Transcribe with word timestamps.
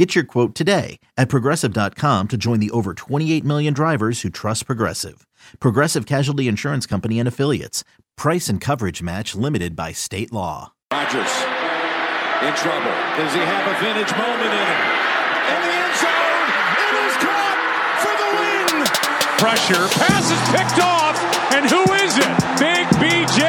Get 0.00 0.14
your 0.14 0.24
quote 0.24 0.54
today 0.54 0.98
at 1.18 1.28
progressive.com 1.28 2.28
to 2.28 2.38
join 2.38 2.58
the 2.58 2.70
over 2.70 2.94
28 2.94 3.44
million 3.44 3.74
drivers 3.74 4.22
who 4.22 4.30
trust 4.30 4.64
Progressive. 4.64 5.26
Progressive 5.60 6.06
Casualty 6.06 6.48
Insurance 6.48 6.86
Company 6.86 7.18
and 7.18 7.28
Affiliates. 7.28 7.84
Price 8.16 8.48
and 8.48 8.62
coverage 8.62 9.02
match 9.02 9.34
limited 9.34 9.76
by 9.76 9.92
state 9.92 10.32
law. 10.32 10.72
Rodgers 10.90 11.28
in 12.40 12.56
trouble. 12.56 12.96
Does 13.20 13.28
he 13.36 13.44
have 13.44 13.66
a 13.68 13.76
vintage 13.76 14.08
moment 14.16 14.48
in 14.48 14.64
him? 14.72 14.82
In 15.52 15.60
the 15.68 15.74
end 15.84 15.92
zone, 16.00 16.48
it 16.80 16.92
is 17.04 17.14
caught 17.20 17.60
for 18.00 18.14
the 18.16 18.28
win. 18.40 18.88
Pressure, 19.36 19.84
pass 20.00 20.32
is 20.32 20.40
picked 20.48 20.80
off, 20.80 21.20
and 21.52 21.68
who 21.68 21.84
is 22.00 22.16
it? 22.16 22.32
Big 22.56 22.88
BJ 22.96 23.39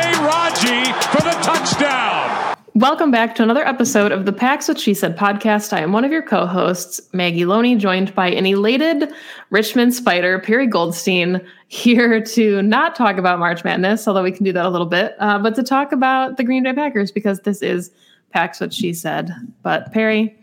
Welcome 2.82 3.12
back 3.12 3.36
to 3.36 3.44
another 3.44 3.64
episode 3.64 4.12
of 4.12 4.26
the 4.26 4.34
Pack's 4.34 4.68
What 4.68 4.80
She 4.80 4.96
Said 4.96 5.16
podcast. 5.16 5.72
I 5.72 5.82
am 5.82 5.92
one 5.92 6.04
of 6.04 6.12
your 6.12 6.24
co-hosts, 6.24 7.00
Maggie 7.14 7.46
Loney, 7.46 7.76
joined 7.76 8.16
by 8.16 8.32
an 8.32 8.48
elated 8.48 9.14
Richmond 9.52 9.94
Spider, 9.94 10.40
Perri 10.40 10.66
Goldstein, 10.66 11.46
here 11.68 12.20
to 12.24 12.64
not 12.64 12.96
talk 12.96 13.18
about 13.18 13.38
March 13.38 13.64
Madness, 13.64 14.08
although 14.08 14.24
we 14.24 14.32
can 14.32 14.44
do 14.44 14.52
that 14.54 14.66
a 14.66 14.70
little 14.72 14.88
bit, 14.88 15.14
uh, 15.20 15.38
but 15.38 15.54
to 15.54 15.62
talk 15.62 15.92
about 15.92 16.38
the 16.38 16.44
Green 16.44 16.64
Bay 16.64 16.74
Packers 16.74 17.12
because 17.12 17.42
this 17.42 17.62
is 17.62 17.92
Pack's 18.32 18.60
What 18.60 18.74
She 18.74 18.94
Said. 18.96 19.30
But 19.62 19.94
Perri, 19.94 20.36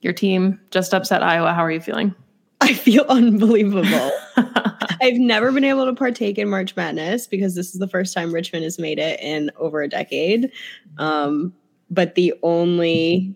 your 0.00 0.12
team 0.12 0.58
just 0.72 0.92
upset 0.92 1.22
Iowa. 1.22 1.52
How 1.52 1.64
are 1.64 1.70
you 1.70 1.80
feeling? 1.80 2.12
I 2.62 2.74
feel 2.74 3.04
unbelievable. 3.08 4.10
I've 4.36 5.18
never 5.18 5.52
been 5.52 5.62
able 5.62 5.84
to 5.84 5.94
partake 5.94 6.36
in 6.36 6.48
March 6.48 6.74
Madness 6.74 7.28
because 7.28 7.54
this 7.54 7.72
is 7.74 7.78
the 7.78 7.86
first 7.86 8.12
time 8.12 8.34
Richmond 8.34 8.64
has 8.64 8.76
made 8.76 8.98
it 8.98 9.20
in 9.20 9.52
over 9.56 9.82
a 9.82 9.88
decade. 9.88 10.50
Um, 10.98 11.54
but 11.90 12.14
the 12.14 12.34
only 12.42 13.34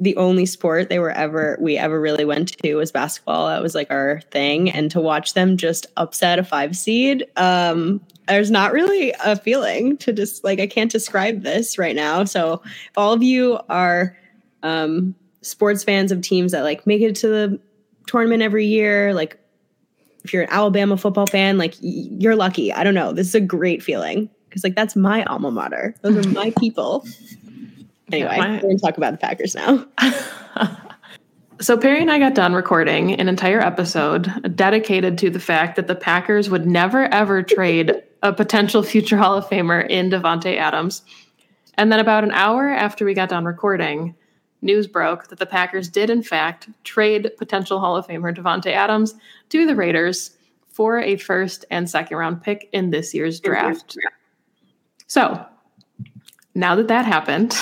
the 0.00 0.16
only 0.16 0.44
sport 0.44 0.88
they 0.88 0.98
were 0.98 1.12
ever 1.12 1.56
we 1.60 1.76
ever 1.76 2.00
really 2.00 2.24
went 2.24 2.48
to 2.58 2.74
was 2.74 2.90
basketball. 2.90 3.48
That 3.48 3.62
was 3.62 3.74
like 3.74 3.90
our 3.90 4.20
thing. 4.30 4.70
And 4.70 4.90
to 4.90 5.00
watch 5.00 5.34
them 5.34 5.56
just 5.56 5.86
upset 5.96 6.38
a 6.38 6.44
five 6.44 6.76
seed, 6.76 7.24
um, 7.36 8.00
there's 8.26 8.50
not 8.50 8.72
really 8.72 9.14
a 9.24 9.36
feeling 9.36 9.96
to 9.98 10.12
just 10.12 10.42
like 10.42 10.58
I 10.60 10.66
can't 10.66 10.90
describe 10.90 11.42
this 11.42 11.78
right 11.78 11.94
now. 11.94 12.24
So 12.24 12.62
if 12.64 12.92
all 12.96 13.12
of 13.12 13.22
you 13.22 13.60
are 13.68 14.16
um 14.62 15.14
sports 15.42 15.84
fans 15.84 16.10
of 16.10 16.22
teams 16.22 16.52
that 16.52 16.62
like 16.62 16.86
make 16.86 17.02
it 17.02 17.14
to 17.16 17.28
the 17.28 17.60
tournament 18.06 18.42
every 18.42 18.66
year, 18.66 19.14
like 19.14 19.38
if 20.24 20.32
you're 20.32 20.42
an 20.42 20.50
Alabama 20.50 20.96
football 20.96 21.26
fan, 21.26 21.58
like 21.58 21.74
you're 21.80 22.36
lucky. 22.36 22.72
I 22.72 22.82
don't 22.82 22.94
know. 22.94 23.12
This 23.12 23.28
is 23.28 23.34
a 23.34 23.40
great 23.40 23.82
feeling 23.82 24.28
because 24.48 24.64
like 24.64 24.74
that's 24.74 24.96
my 24.96 25.22
alma 25.24 25.50
mater. 25.50 25.94
Those 26.02 26.26
are 26.26 26.28
my 26.30 26.52
people. 26.58 27.06
Anyway, 28.12 28.36
my- 28.38 28.50
we're 28.56 28.60
going 28.60 28.76
to 28.76 28.82
talk 28.82 28.96
about 28.96 29.12
the 29.12 29.18
Packers 29.18 29.54
now. 29.54 29.86
so 31.60 31.76
Perri 31.76 32.00
and 32.00 32.10
I 32.10 32.18
got 32.18 32.34
done 32.34 32.52
recording 32.52 33.18
an 33.18 33.28
entire 33.28 33.60
episode 33.60 34.30
dedicated 34.56 35.18
to 35.18 35.30
the 35.30 35.40
fact 35.40 35.76
that 35.76 35.86
the 35.86 35.94
Packers 35.94 36.50
would 36.50 36.66
never 36.66 37.04
ever 37.06 37.42
trade 37.42 38.02
a 38.22 38.32
potential 38.32 38.82
future 38.82 39.16
Hall 39.16 39.36
of 39.36 39.46
Famer 39.48 39.86
in 39.88 40.10
Davante 40.10 40.56
Adams. 40.56 41.02
And 41.74 41.90
then 41.90 42.00
about 42.00 42.24
an 42.24 42.30
hour 42.30 42.68
after 42.68 43.04
we 43.04 43.14
got 43.14 43.28
done 43.28 43.44
recording, 43.44 44.14
news 44.62 44.86
broke 44.86 45.28
that 45.28 45.38
the 45.38 45.46
Packers 45.46 45.88
did 45.88 46.10
in 46.10 46.22
fact 46.22 46.68
trade 46.84 47.30
potential 47.38 47.80
Hall 47.80 47.96
of 47.96 48.06
Famer 48.06 48.34
Davante 48.34 48.72
Adams 48.72 49.14
to 49.50 49.66
the 49.66 49.74
Raiders 49.74 50.36
for 50.68 50.98
a 50.98 51.16
first 51.16 51.64
and 51.70 51.88
second 51.88 52.16
round 52.16 52.42
pick 52.42 52.68
in 52.72 52.90
this 52.90 53.14
year's 53.14 53.40
draft. 53.40 53.96
So, 55.06 55.46
now 56.54 56.74
that 56.74 56.88
that 56.88 57.04
happened, 57.04 57.56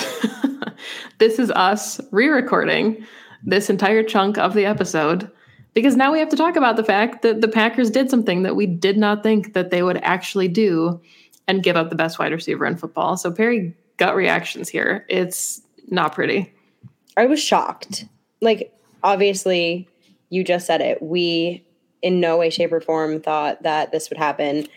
this 1.19 1.39
is 1.39 1.51
us 1.51 2.01
re 2.11 2.29
recording 2.29 3.07
this 3.45 3.71
entire 3.71 4.03
chunk 4.03 4.39
of 4.39 4.55
the 4.55 4.65
episode 4.65 5.31
because 5.75 5.97
now 5.97 6.13
we 6.13 6.19
have 6.19 6.29
to 6.29 6.37
talk 6.37 6.57
about 6.57 6.77
the 6.77 6.85
fact 6.85 7.23
that 7.23 7.41
the 7.41 7.49
Packers 7.49 7.91
did 7.91 8.11
something 8.11 8.43
that 8.43 8.57
we 8.57 8.67
did 8.67 8.99
not 8.99 9.23
think 9.23 9.55
that 9.55 9.71
they 9.71 9.83
would 9.83 9.97
actually 9.99 10.49
do 10.49 11.01
and 11.49 11.63
give 11.63 11.77
up 11.77 11.91
the 11.91 11.97
best 11.97 12.19
wide 12.19 12.33
receiver 12.33 12.67
in 12.67 12.77
football. 12.77 13.17
So, 13.17 13.31
Perri, 13.31 13.75
gut 13.97 14.15
reactions 14.15 14.69
here. 14.69 15.07
It's 15.09 15.63
not 15.89 16.15
pretty. 16.15 16.53
I 17.17 17.27
was 17.27 17.43
shocked. 17.43 18.05
Like, 18.41 18.73
obviously, 19.03 19.89
you 20.29 20.45
just 20.45 20.67
said 20.67 20.81
it. 20.81 21.03
We, 21.03 21.65
in 22.03 22.21
no 22.21 22.37
way, 22.37 22.51
shape, 22.51 22.73
or 22.73 22.81
form, 22.81 23.21
thought 23.21 23.63
that 23.63 23.93
this 23.93 24.11
would 24.11 24.19
happen. 24.19 24.69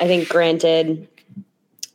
I 0.00 0.06
think, 0.06 0.28
granted, 0.28 1.08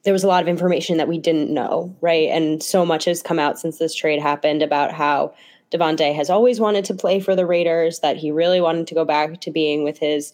there 0.04 0.14
was 0.14 0.24
a 0.24 0.28
lot 0.28 0.42
of 0.42 0.50
information 0.50 0.98
that 0.98 1.08
we 1.08 1.18
didn't 1.18 1.50
know, 1.50 1.96
right? 2.02 2.30
And 2.30 2.62
so 2.62 2.86
much 2.86 3.06
has 3.06 3.22
come 3.22 3.40
out 3.40 3.60
since 3.60 3.78
this 3.78 3.96
trade 3.96 4.22
happened 4.22 4.62
about 4.62 4.92
how 4.92 5.34
Davante 5.72 6.14
has 6.14 6.30
always 6.30 6.60
wanted 6.60 6.86
to 6.86 6.94
play 6.94 7.20
for 7.20 7.36
the 7.36 7.46
Raiders, 7.46 8.00
that 8.00 8.18
he 8.18 8.30
really 8.30 8.62
wanted 8.62 8.88
to 8.88 8.96
go 8.96 9.06
back 9.06 9.42
to 9.42 9.52
being 9.52 9.84
with 9.84 9.98
his 9.98 10.34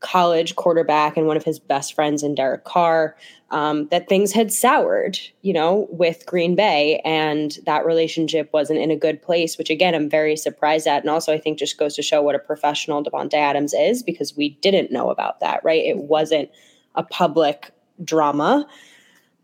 college 0.00 0.56
quarterback 0.56 1.18
and 1.18 1.26
one 1.26 1.36
of 1.36 1.44
his 1.44 1.58
best 1.58 1.92
friends 1.92 2.22
in 2.22 2.34
Derek 2.34 2.64
Carr, 2.64 3.14
um, 3.50 3.86
that 3.88 4.08
things 4.08 4.32
had 4.32 4.50
soured, 4.50 5.18
you 5.42 5.52
know, 5.52 5.86
with 5.90 6.24
Green 6.24 6.54
Bay, 6.54 7.00
and 7.04 7.58
that 7.66 7.84
relationship 7.84 8.50
wasn't 8.52 8.80
in 8.80 8.90
a 8.90 8.96
good 8.96 9.20
place, 9.20 9.58
which 9.58 9.68
again, 9.68 9.94
I'm 9.94 10.08
very 10.08 10.36
surprised 10.36 10.86
at. 10.86 11.02
And 11.02 11.10
also, 11.10 11.32
I 11.32 11.38
think 11.38 11.58
just 11.58 11.78
goes 11.78 11.94
to 11.96 12.02
show 12.02 12.22
what 12.22 12.34
a 12.34 12.38
professional 12.38 13.04
Davante 13.04 13.34
Adams 13.34 13.74
is 13.74 14.02
because 14.02 14.34
we 14.34 14.50
didn't 14.62 14.90
know 14.90 15.10
about 15.10 15.40
that, 15.40 15.62
right? 15.62 15.84
It 15.84 15.98
wasn't 15.98 16.50
a 16.94 17.02
public 17.02 17.72
drama. 18.02 18.66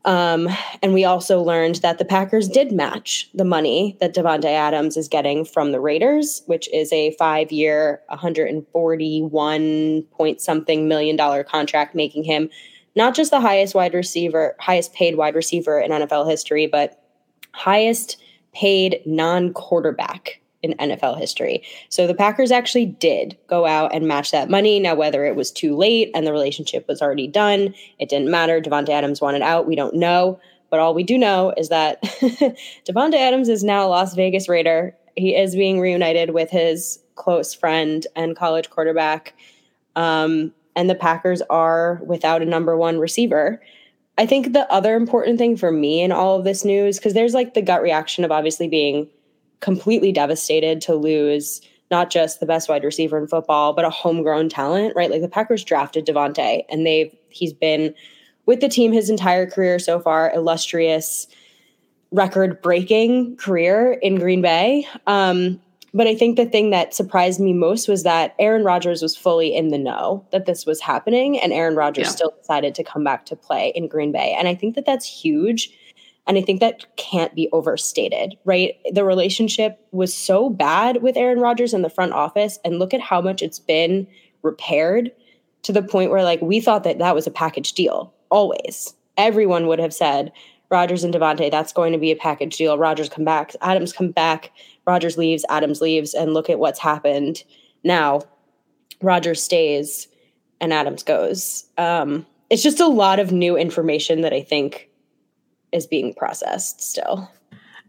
Um, 0.07 0.49
and 0.83 0.95
we 0.95 1.05
also 1.05 1.43
learned 1.43 1.77
that 1.77 1.99
the 1.99 2.05
Packers 2.05 2.49
did 2.49 2.71
match 2.71 3.29
the 3.35 3.45
money 3.45 3.97
that 4.01 4.15
Davante 4.15 4.45
Adams 4.45 4.97
is 4.97 5.09
getting 5.09 5.45
from 5.45 5.73
the 5.73 5.81
Raiders, 5.81 6.43
which 6.47 6.73
is 6.73 6.93
a 6.93 7.11
five-year, 7.19 8.01
141 8.07 10.03
point 10.13 10.41
something 10.41 10.87
million 10.87 11.17
dollar 11.17 11.43
contract, 11.43 11.97
making 11.97 12.23
him 12.23 12.49
not 12.95 13.17
just 13.17 13.33
the 13.33 13.41
highest 13.41 13.75
wide 13.75 13.95
receiver, 13.95 14.55
highest 14.61 14.95
paid 14.95 15.17
wide 15.17 15.35
receiver 15.35 15.81
in 15.81 15.91
NFL 15.91 16.31
history, 16.31 16.69
but 16.69 17.03
highest 17.53 18.17
paid 18.55 19.01
non-quarterback 19.05 20.41
in 20.63 20.75
NFL 20.75 21.19
history. 21.19 21.63
So 21.89 22.07
the 22.07 22.15
Packers 22.15 22.51
actually 22.51 22.87
did 22.87 23.37
go 23.47 23.67
out 23.67 23.95
and 23.95 24.09
match 24.09 24.31
that 24.31 24.51
money. 24.51 24.81
Now, 24.81 24.95
whether 24.95 25.25
it 25.25 25.37
was 25.37 25.51
too 25.51 25.77
late 25.77 26.11
and 26.15 26.27
the 26.27 26.33
relationship 26.33 26.89
was 26.89 27.03
already 27.03 27.29
done, 27.29 27.75
it 27.99 28.09
didn't 28.09 28.31
matter. 28.31 28.61
Davante 28.61 28.89
Adams 28.89 29.21
wanted 29.21 29.43
out. 29.43 29.67
We 29.67 29.77
don't 29.77 29.95
know. 29.95 30.41
But 30.71 30.81
all 30.81 30.95
we 30.95 31.05
do 31.05 31.17
know 31.17 31.53
is 31.57 31.69
that 31.69 32.03
Davante 32.85 33.15
Adams 33.15 33.49
is 33.49 33.63
now 33.63 33.87
a 33.87 33.89
Las 33.89 34.15
Vegas 34.15 34.49
Raider. 34.49 34.97
He 35.17 35.35
is 35.35 35.55
being 35.55 35.81
reunited 35.81 36.31
with 36.31 36.51
his 36.51 36.99
close 37.15 37.55
friend 37.55 38.07
and 38.17 38.37
college 38.37 38.69
quarterback. 38.71 39.35
Um, 39.95 40.53
and 40.75 40.91
the 40.91 40.95
Packers 40.95 41.41
are 41.43 42.01
without 42.05 42.43
a 42.43 42.47
number 42.47 42.77
one 42.77 42.99
receiver. 42.99 43.63
I 44.19 44.27
think 44.27 44.53
the 44.53 44.71
other 44.73 44.97
important 44.97 45.39
thing 45.39 45.57
for 45.57 45.71
me 45.71 46.03
in 46.03 46.13
all 46.13 46.39
of 46.39 46.45
this 46.45 46.65
news, 46.65 46.99
because 46.99 47.15
there's 47.15 47.35
like 47.35 47.55
the 47.55 47.63
gut 47.63 47.83
reaction 47.83 48.25
of 48.25 48.33
obviously 48.33 48.69
being 48.69 49.09
completely 49.61 50.13
devastated 50.13 50.81
to 50.83 50.95
lose 50.95 51.61
not 51.91 52.11
just 52.11 52.41
the 52.41 52.47
best 52.47 52.69
wide 52.69 52.85
receiver 52.85 53.19
in 53.19 53.29
football, 53.29 53.73
but 53.73 53.85
a 53.85 53.91
homegrown 53.91 54.49
talent, 54.49 54.95
right? 54.97 55.11
Like 55.11 55.23
the 55.23 55.29
Packers 55.29 55.65
drafted 55.65 56.07
Davante 56.07 56.65
and 56.69 56.85
they've 56.85 57.15
he's 57.29 57.53
been 57.53 57.95
with 58.47 58.61
the 58.61 58.69
team 58.69 58.93
his 58.93 59.11
entire 59.11 59.49
career 59.49 59.79
so 59.79 60.01
far, 60.01 60.33
illustrious 60.33 61.27
record 62.13 62.61
breaking 62.63 63.37
career 63.37 63.93
in 64.03 64.17
Green 64.17 64.41
Bay. 64.41 64.87
Um, 65.07 65.61
but 65.93 66.07
I 66.07 66.15
think 66.15 66.37
the 66.37 66.47
thing 66.47 66.71
that 66.71 66.93
surprised 66.95 67.41
me 67.41 67.53
most 67.53 67.89
was 67.89 68.03
that 68.03 68.35
Aaron 68.39 68.65
Rodgers 68.65 69.01
was 69.01 69.17
fully 69.17 69.55
in 69.55 69.69
the 69.69 69.79
know 69.79 70.27
that 70.31 70.45
this 70.45 70.67
was 70.67 70.81
happening, 70.81 71.41
and 71.41 71.55
Aaron 71.55 71.75
Rodgers 71.75 72.07
yeah. 72.07 72.11
still 72.11 72.35
decided 72.39 72.75
to 72.75 72.85
come 72.85 73.03
back 73.03 73.25
to 73.27 73.37
play 73.37 73.73
in 73.75 73.89
Green 73.89 74.13
Bay. 74.13 74.37
And 74.39 74.47
I 74.47 74.55
think 74.55 74.75
that 74.75 74.85
that's 74.85 75.07
huge 75.07 75.71
and 76.27 76.37
I 76.37 76.43
think 76.43 76.61
that 76.61 76.97
can't 76.97 77.35
be 77.35 77.49
overstated, 77.53 78.37
right? 78.45 78.75
The 78.93 79.05
relationship 79.05 79.79
was 79.93 80.13
so 80.13 80.51
bad 80.51 81.03
with 81.03 81.17
Aaron 81.17 81.39
Rodgers 81.39 81.73
in 81.73 81.83
the 81.83 81.91
front 81.91 82.13
office. 82.13 82.59
And 82.65 82.79
look 82.79 82.93
at 82.93 83.01
how 83.01 83.21
much 83.21 83.43
it's 83.43 83.61
been 83.61 84.09
repaired 84.43 85.13
to 85.63 85.73
the 85.73 85.83
point 85.83 86.11
where, 86.11 86.25
like, 86.25 86.41
we 86.43 86.61
thought 86.61 86.85
that 86.85 86.99
that 86.99 87.15
was 87.15 87.27
a 87.27 87.31
package 87.31 87.73
deal 87.73 88.13
always. 88.29 88.95
Everyone 89.17 89.69
would 89.69 89.79
have 89.79 89.95
said, 89.95 90.33
Rodgers 90.69 91.05
and 91.05 91.15
Davante, 91.15 91.49
that's 91.49 91.73
going 91.73 91.93
to 91.93 91.99
be 91.99 92.11
a 92.11 92.17
package 92.17 92.57
deal. 92.57 92.77
Rodgers 92.77 93.09
come 93.09 93.25
back, 93.25 93.55
Adams 93.61 93.93
come 93.93 94.11
back, 94.11 94.51
Rodgers 94.85 95.17
leaves, 95.17 95.45
Adams 95.49 95.81
leaves, 95.81 96.13
and 96.13 96.35
look 96.35 96.51
at 96.51 96.59
what's 96.59 96.81
happened 96.81 97.45
now. 97.85 98.23
Rodgers 99.01 99.43
stays 99.43 100.09
and 100.61 100.73
Adams 100.73 101.03
goes. 101.03 101.67
Um, 101.79 102.27
it's 102.51 102.63
just 102.63 102.81
a 102.81 102.87
lot 102.89 103.21
of 103.21 103.31
new 103.31 103.57
information 103.57 104.23
that 104.23 104.33
I 104.33 104.43
think 104.43 104.89
is 105.77 105.87
being 105.87 106.15
processed 106.15 106.83
still. 106.83 107.31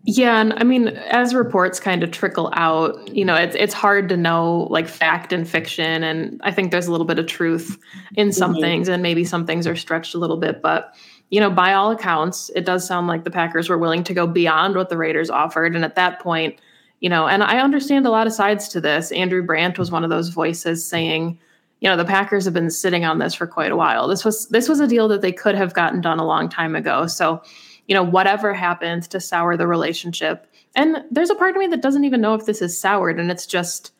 Yeah, 0.09 0.39
and 0.39 0.53
I 0.53 0.63
mean, 0.63 0.87
as 0.87 1.33
reports 1.33 1.81
kind 1.81 2.01
of 2.01 2.11
trickle 2.11 2.49
out, 2.53 3.13
you 3.13 3.25
know, 3.25 3.35
it's 3.35 3.55
it's 3.57 3.73
hard 3.73 4.07
to 4.09 4.15
know 4.15 4.67
like 4.69 4.87
fact 4.87 5.33
and 5.33 5.47
fiction, 5.47 6.01
and 6.03 6.39
I 6.43 6.51
think 6.51 6.71
there's 6.71 6.87
a 6.87 6.91
little 6.91 7.05
bit 7.05 7.19
of 7.19 7.25
truth 7.25 7.77
in 8.15 8.31
some 8.31 8.53
mm-hmm. 8.53 8.61
things, 8.61 8.87
and 8.87 9.03
maybe 9.03 9.25
some 9.25 9.45
things 9.45 9.67
are 9.67 9.75
stretched 9.75 10.15
a 10.15 10.17
little 10.17 10.37
bit. 10.37 10.61
But 10.61 10.95
you 11.29 11.41
know, 11.41 11.49
by 11.49 11.73
all 11.73 11.91
accounts, 11.91 12.49
it 12.55 12.63
does 12.63 12.87
sound 12.87 13.07
like 13.07 13.25
the 13.25 13.31
Packers 13.31 13.67
were 13.67 13.77
willing 13.77 14.03
to 14.05 14.13
go 14.13 14.25
beyond 14.25 14.75
what 14.75 14.87
the 14.87 14.95
Raiders 14.95 15.29
offered, 15.29 15.75
and 15.75 15.83
at 15.83 15.95
that 15.95 16.21
point, 16.21 16.57
you 17.01 17.09
know, 17.09 17.27
and 17.27 17.43
I 17.43 17.59
understand 17.59 18.07
a 18.07 18.11
lot 18.11 18.27
of 18.27 18.33
sides 18.33 18.69
to 18.69 18.79
this. 18.79 19.11
Andrew 19.11 19.43
Brandt 19.43 19.77
was 19.77 19.91
one 19.91 20.05
of 20.05 20.09
those 20.09 20.29
voices 20.29 20.87
saying, 20.87 21.37
you 21.81 21.89
know, 21.89 21.97
the 21.97 22.05
Packers 22.05 22.45
have 22.45 22.53
been 22.53 22.71
sitting 22.71 23.03
on 23.03 23.19
this 23.19 23.35
for 23.35 23.45
quite 23.45 23.71
a 23.71 23.75
while. 23.75 24.07
This 24.07 24.23
was 24.23 24.47
this 24.47 24.69
was 24.69 24.79
a 24.79 24.87
deal 24.87 25.09
that 25.09 25.21
they 25.21 25.33
could 25.33 25.55
have 25.55 25.73
gotten 25.73 25.99
done 25.99 26.19
a 26.19 26.25
long 26.25 26.47
time 26.47 26.75
ago. 26.75 27.07
So 27.07 27.41
you 27.87 27.95
know, 27.95 28.03
whatever 28.03 28.53
happens 28.53 29.07
to 29.09 29.19
sour 29.19 29.57
the 29.57 29.67
relationship. 29.67 30.47
And 30.75 31.03
there's 31.09 31.29
a 31.29 31.35
part 31.35 31.55
of 31.55 31.59
me 31.59 31.67
that 31.67 31.81
doesn't 31.81 32.03
even 32.03 32.21
know 32.21 32.33
if 32.33 32.45
this 32.45 32.61
is 32.61 32.79
soured. 32.79 33.19
And 33.19 33.31
it's 33.31 33.45
just, 33.45 33.91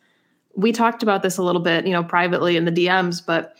we 0.54 0.72
talked 0.72 1.02
about 1.02 1.22
this 1.22 1.38
a 1.38 1.42
little 1.42 1.62
bit, 1.62 1.86
you 1.86 1.92
know, 1.92 2.04
privately 2.04 2.56
in 2.56 2.64
the 2.64 2.72
DMs, 2.72 3.24
but 3.24 3.56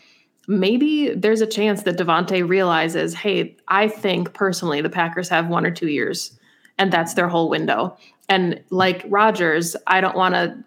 maybe 0.47 1.13
there's 1.13 1.41
a 1.41 1.47
chance 1.47 1.83
that 1.83 1.97
Davante 1.97 2.47
realizes, 2.47 3.13
hey, 3.13 3.55
I 3.67 3.87
think 3.87 4.33
personally 4.33 4.81
the 4.81 4.89
Packers 4.89 5.29
have 5.29 5.47
one 5.47 5.65
or 5.65 5.71
two 5.71 5.87
years, 5.89 6.37
and 6.77 6.91
that's 6.91 7.13
their 7.13 7.27
whole 7.27 7.49
window. 7.49 7.97
And 8.27 8.61
like 8.69 9.03
Rodgers, 9.07 9.75
I 9.87 10.01
don't 10.01 10.15
want 10.15 10.35
to 10.35 10.57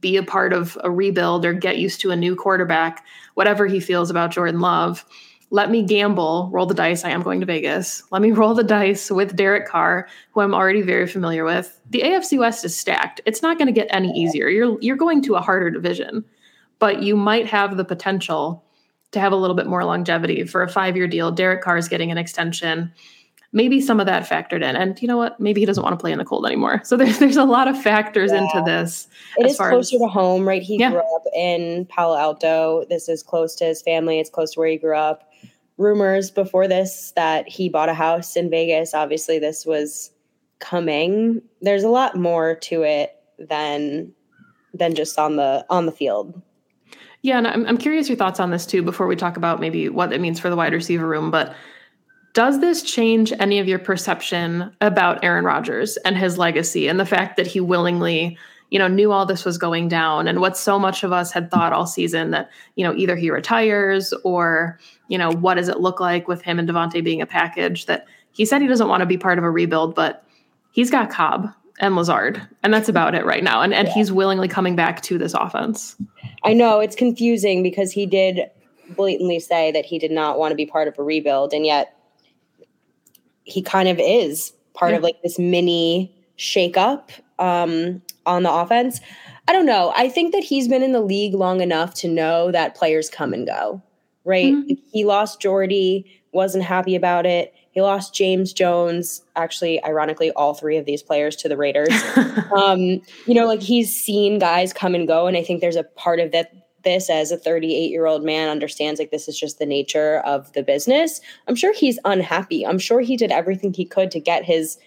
be 0.00 0.16
a 0.16 0.22
part 0.22 0.52
of 0.52 0.78
a 0.84 0.90
rebuild 0.90 1.44
or 1.44 1.52
get 1.52 1.78
used 1.78 2.00
to 2.00 2.10
a 2.10 2.16
new 2.16 2.36
quarterback, 2.36 3.04
whatever 3.34 3.66
he 3.66 3.80
feels 3.80 4.10
about 4.10 4.30
Jordan 4.30 4.60
Love 4.60 5.04
let 5.52 5.70
me 5.70 5.82
gamble, 5.82 6.48
roll 6.50 6.64
the 6.64 6.74
dice. 6.74 7.04
I 7.04 7.10
am 7.10 7.22
going 7.22 7.38
to 7.40 7.46
Vegas. 7.46 8.02
Let 8.10 8.22
me 8.22 8.32
roll 8.32 8.54
the 8.54 8.64
dice 8.64 9.10
with 9.10 9.36
Derek 9.36 9.68
Carr, 9.68 10.08
who 10.32 10.40
I'm 10.40 10.54
already 10.54 10.80
very 10.80 11.06
familiar 11.06 11.44
with. 11.44 11.78
The 11.90 12.00
AFC 12.00 12.38
West 12.38 12.64
is 12.64 12.74
stacked. 12.74 13.20
It's 13.26 13.42
not 13.42 13.58
going 13.58 13.66
to 13.66 13.72
get 13.72 13.86
any 13.90 14.10
easier. 14.12 14.48
You're 14.48 14.80
you're 14.80 14.96
going 14.96 15.22
to 15.22 15.34
a 15.34 15.42
harder 15.42 15.70
division, 15.70 16.24
but 16.78 17.02
you 17.02 17.16
might 17.16 17.46
have 17.46 17.76
the 17.76 17.84
potential 17.84 18.64
to 19.12 19.20
have 19.20 19.30
a 19.30 19.36
little 19.36 19.54
bit 19.54 19.66
more 19.66 19.84
longevity 19.84 20.44
for 20.44 20.62
a 20.62 20.68
five 20.68 20.96
year 20.96 21.06
deal. 21.06 21.30
Derek 21.30 21.60
Carr 21.62 21.76
is 21.76 21.86
getting 21.86 22.10
an 22.10 22.16
extension. 22.16 22.90
Maybe 23.54 23.82
some 23.82 24.00
of 24.00 24.06
that 24.06 24.26
factored 24.26 24.62
in. 24.62 24.74
And 24.76 25.00
you 25.02 25.06
know 25.06 25.18
what? 25.18 25.38
Maybe 25.38 25.60
he 25.60 25.66
doesn't 25.66 25.82
want 25.82 25.92
to 25.92 26.02
play 26.02 26.12
in 26.12 26.18
the 26.18 26.24
cold 26.24 26.46
anymore. 26.46 26.80
So 26.84 26.96
there's 26.96 27.18
there's 27.18 27.36
a 27.36 27.44
lot 27.44 27.68
of 27.68 27.78
factors 27.78 28.32
yeah. 28.32 28.40
into 28.40 28.62
this. 28.64 29.06
It 29.36 29.44
is 29.44 29.58
closer 29.58 29.96
as, 29.96 30.00
to 30.00 30.06
home, 30.06 30.48
right? 30.48 30.62
He 30.62 30.78
yeah. 30.78 30.92
grew 30.92 31.00
up 31.14 31.24
in 31.36 31.84
Palo 31.90 32.16
Alto. 32.16 32.86
This 32.88 33.10
is 33.10 33.22
close 33.22 33.54
to 33.56 33.66
his 33.66 33.82
family. 33.82 34.18
It's 34.18 34.30
close 34.30 34.52
to 34.52 34.58
where 34.58 34.68
he 34.68 34.78
grew 34.78 34.96
up 34.96 35.28
rumors 35.82 36.30
before 36.30 36.68
this 36.68 37.12
that 37.16 37.48
he 37.48 37.68
bought 37.68 37.88
a 37.88 37.94
house 37.94 38.36
in 38.36 38.48
Vegas. 38.48 38.94
Obviously, 38.94 39.38
this 39.38 39.66
was 39.66 40.10
coming. 40.60 41.42
There's 41.60 41.82
a 41.82 41.88
lot 41.88 42.16
more 42.16 42.54
to 42.54 42.82
it 42.82 43.16
than 43.38 44.12
than 44.72 44.94
just 44.94 45.18
on 45.18 45.36
the 45.36 45.66
on 45.68 45.86
the 45.86 45.92
field. 45.92 46.40
Yeah, 47.22 47.38
and 47.38 47.46
I'm 47.46 47.66
I'm 47.66 47.78
curious 47.78 48.08
your 48.08 48.16
thoughts 48.16 48.40
on 48.40 48.50
this 48.50 48.64
too 48.64 48.82
before 48.82 49.06
we 49.06 49.16
talk 49.16 49.36
about 49.36 49.60
maybe 49.60 49.88
what 49.88 50.12
it 50.12 50.20
means 50.20 50.40
for 50.40 50.50
the 50.50 50.56
wide 50.56 50.72
receiver 50.72 51.06
room, 51.06 51.30
but 51.30 51.54
does 52.34 52.60
this 52.60 52.82
change 52.82 53.32
any 53.38 53.58
of 53.58 53.68
your 53.68 53.78
perception 53.78 54.74
about 54.80 55.22
Aaron 55.22 55.44
Rodgers 55.44 55.98
and 55.98 56.16
his 56.16 56.38
legacy 56.38 56.88
and 56.88 56.98
the 56.98 57.04
fact 57.04 57.36
that 57.36 57.46
he 57.46 57.60
willingly 57.60 58.38
you 58.72 58.78
know, 58.78 58.88
knew 58.88 59.12
all 59.12 59.26
this 59.26 59.44
was 59.44 59.58
going 59.58 59.86
down 59.86 60.26
and 60.26 60.40
what 60.40 60.56
so 60.56 60.78
much 60.78 61.04
of 61.04 61.12
us 61.12 61.30
had 61.30 61.50
thought 61.50 61.74
all 61.74 61.84
season 61.84 62.30
that, 62.30 62.48
you 62.74 62.82
know, 62.82 62.94
either 62.94 63.16
he 63.16 63.30
retires 63.30 64.14
or, 64.24 64.78
you 65.08 65.18
know, 65.18 65.30
what 65.30 65.56
does 65.56 65.68
it 65.68 65.80
look 65.80 66.00
like 66.00 66.26
with 66.26 66.40
him 66.40 66.58
and 66.58 66.66
Davante 66.66 67.04
being 67.04 67.20
a 67.20 67.26
package 67.26 67.84
that 67.84 68.06
he 68.30 68.46
said 68.46 68.62
he 68.62 68.66
doesn't 68.66 68.88
want 68.88 69.02
to 69.02 69.06
be 69.06 69.18
part 69.18 69.36
of 69.36 69.44
a 69.44 69.50
rebuild, 69.50 69.94
but 69.94 70.24
he's 70.70 70.90
got 70.90 71.10
Cobb 71.10 71.52
and 71.80 71.96
Lazard, 71.96 72.40
and 72.62 72.72
that's 72.72 72.88
about 72.88 73.14
it 73.14 73.26
right 73.26 73.44
now. 73.44 73.60
And 73.60 73.74
and 73.74 73.88
yeah. 73.88 73.94
he's 73.94 74.10
willingly 74.10 74.48
coming 74.48 74.74
back 74.74 75.02
to 75.02 75.18
this 75.18 75.34
offense. 75.34 75.94
I 76.42 76.54
know 76.54 76.80
it's 76.80 76.96
confusing 76.96 77.62
because 77.62 77.92
he 77.92 78.06
did 78.06 78.40
blatantly 78.96 79.38
say 79.38 79.70
that 79.72 79.84
he 79.84 79.98
did 79.98 80.12
not 80.12 80.38
want 80.38 80.52
to 80.52 80.56
be 80.56 80.64
part 80.64 80.88
of 80.88 80.98
a 80.98 81.02
rebuild, 81.02 81.52
and 81.52 81.66
yet 81.66 81.94
he 83.44 83.60
kind 83.60 83.90
of 83.90 84.00
is 84.00 84.54
part 84.72 84.92
yeah. 84.92 84.96
of 84.96 85.02
like 85.02 85.20
this 85.22 85.38
mini 85.38 86.14
shakeup. 86.38 87.10
Um, 87.38 88.00
on 88.26 88.42
the 88.42 88.52
offense. 88.52 89.00
I 89.48 89.52
don't 89.52 89.66
know. 89.66 89.92
I 89.96 90.08
think 90.08 90.32
that 90.32 90.44
he's 90.44 90.68
been 90.68 90.82
in 90.82 90.92
the 90.92 91.00
league 91.00 91.34
long 91.34 91.60
enough 91.60 91.94
to 91.94 92.08
know 92.08 92.52
that 92.52 92.76
players 92.76 93.10
come 93.10 93.32
and 93.32 93.46
go, 93.46 93.82
right? 94.24 94.52
Mm-hmm. 94.52 94.74
He 94.92 95.04
lost 95.04 95.40
Jordy, 95.40 96.22
wasn't 96.32 96.64
happy 96.64 96.94
about 96.94 97.26
it. 97.26 97.52
He 97.72 97.80
lost 97.80 98.14
James 98.14 98.52
Jones, 98.52 99.22
actually, 99.34 99.82
ironically, 99.82 100.30
all 100.32 100.54
three 100.54 100.76
of 100.76 100.84
these 100.84 101.02
players 101.02 101.36
to 101.36 101.48
the 101.48 101.56
Raiders. 101.56 101.88
um, 102.56 102.78
you 103.26 103.34
know, 103.34 103.46
like 103.46 103.62
he's 103.62 103.94
seen 103.94 104.38
guys 104.38 104.72
come 104.72 104.94
and 104.94 105.08
go. 105.08 105.26
And 105.26 105.36
I 105.36 105.42
think 105.42 105.60
there's 105.60 105.76
a 105.76 105.84
part 105.84 106.20
of 106.20 106.32
that 106.32 106.52
this 106.84 107.08
as 107.08 107.30
a 107.30 107.36
38 107.36 107.90
year 107.90 108.06
old 108.06 108.24
man 108.24 108.48
understands 108.48 108.98
like 108.98 109.10
this 109.10 109.28
is 109.28 109.38
just 109.38 109.58
the 109.58 109.66
nature 109.66 110.18
of 110.20 110.52
the 110.52 110.62
business. 110.62 111.20
I'm 111.46 111.54
sure 111.54 111.72
he's 111.72 111.98
unhappy. 112.04 112.66
I'm 112.66 112.78
sure 112.78 113.00
he 113.00 113.16
did 113.16 113.30
everything 113.30 113.72
he 113.72 113.84
could 113.84 114.10
to 114.10 114.20
get 114.20 114.44
his 114.44 114.78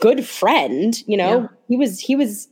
good 0.00 0.26
friend, 0.26 1.00
you 1.06 1.16
know, 1.16 1.42
yeah. 1.42 1.48
he 1.68 1.76
was, 1.76 2.00
he 2.00 2.16
was 2.16 2.48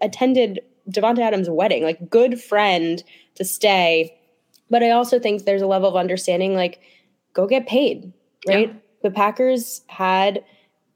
attended 0.00 0.60
Davante 0.90 1.18
Adams' 1.20 1.50
wedding, 1.50 1.82
like 1.82 2.10
good 2.10 2.40
friend 2.40 3.02
to 3.34 3.44
stay. 3.44 4.18
But 4.70 4.82
I 4.82 4.90
also 4.90 5.18
think 5.18 5.44
there's 5.44 5.62
a 5.62 5.66
level 5.66 5.88
of 5.88 5.96
understanding, 5.96 6.54
like 6.54 6.80
go 7.32 7.46
get 7.46 7.66
paid, 7.66 8.12
right? 8.48 8.68
Yeah. 8.68 8.80
The 9.02 9.10
Packers 9.10 9.82
had, 9.88 10.42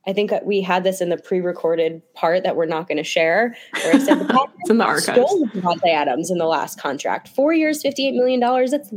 I 0.07 0.13
think 0.13 0.33
we 0.45 0.61
had 0.61 0.85
this 0.85 1.01
in 1.01 1.09
the 1.11 1.19
pre-recorded 1.19 2.03
part 2.15 2.43
that 2.43 2.57
we're 2.57 2.67
not 2.67 2.89
going 2.89 2.99
to 2.99 3.05
share. 3.05 3.55
Where 3.83 3.95
I 3.95 3.99
said 3.99 4.19
the 4.19 4.25
Packers 4.33 4.55
it's 4.61 4.71
in 4.71 4.79
the 4.79 4.85
archives. 4.85 5.05
stole 5.05 5.47
Davante 5.49 5.93
Adams 5.93 6.31
in 6.31 6.39
the 6.39 6.47
last 6.47 6.81
contract, 6.81 7.29
four 7.29 7.53
years, 7.53 7.83
fifty-eight 7.83 8.15
million 8.15 8.41
dollars. 8.41 8.71
That's 8.71 8.93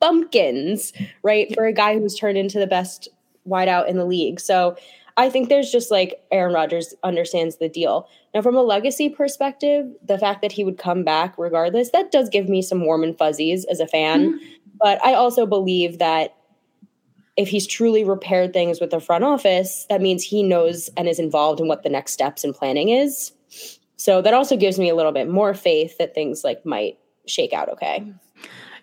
bumpkins, 0.00 0.92
right? 1.22 1.52
For 1.54 1.66
a 1.66 1.72
guy 1.72 1.98
who's 1.98 2.14
turned 2.14 2.38
into 2.38 2.58
the 2.58 2.66
best 2.66 3.08
wideout 3.48 3.88
in 3.88 3.96
the 3.96 4.04
league. 4.04 4.40
So 4.40 4.76
I 5.16 5.30
think 5.30 5.48
there's 5.48 5.72
just 5.72 5.90
like 5.90 6.20
Aaron 6.30 6.52
Rodgers 6.52 6.94
understands 7.02 7.56
the 7.56 7.68
deal. 7.68 8.08
Now, 8.34 8.42
from 8.42 8.54
a 8.54 8.62
legacy 8.62 9.08
perspective, 9.08 9.86
the 10.06 10.18
fact 10.18 10.42
that 10.42 10.52
he 10.52 10.62
would 10.62 10.76
come 10.76 11.04
back 11.04 11.34
regardless, 11.38 11.90
that 11.90 12.12
does 12.12 12.28
give 12.28 12.48
me 12.48 12.60
some 12.60 12.84
warm 12.84 13.02
and 13.02 13.16
fuzzies 13.16 13.64
as 13.64 13.80
a 13.80 13.86
fan. 13.86 14.32
Mm-hmm. 14.32 14.46
But 14.78 15.02
I 15.04 15.14
also 15.14 15.46
believe 15.46 15.98
that 15.98 16.36
if 17.36 17.48
he's 17.48 17.66
truly 17.66 18.04
repaired 18.04 18.52
things 18.52 18.80
with 18.80 18.90
the 18.90 19.00
front 19.00 19.24
office, 19.24 19.86
that 19.88 20.00
means 20.00 20.22
he 20.22 20.42
knows 20.42 20.90
and 20.96 21.08
is 21.08 21.18
involved 21.18 21.60
in 21.60 21.68
what 21.68 21.82
the 21.82 21.88
next 21.88 22.12
steps 22.12 22.44
in 22.44 22.52
planning 22.52 22.90
is. 22.90 23.32
So 23.96 24.22
that 24.22 24.34
also 24.34 24.56
gives 24.56 24.78
me 24.78 24.88
a 24.88 24.94
little 24.94 25.12
bit 25.12 25.28
more 25.28 25.54
faith 25.54 25.98
that 25.98 26.14
things 26.14 26.44
like 26.44 26.64
might 26.64 26.98
shake 27.26 27.52
out 27.52 27.68
okay. 27.70 28.12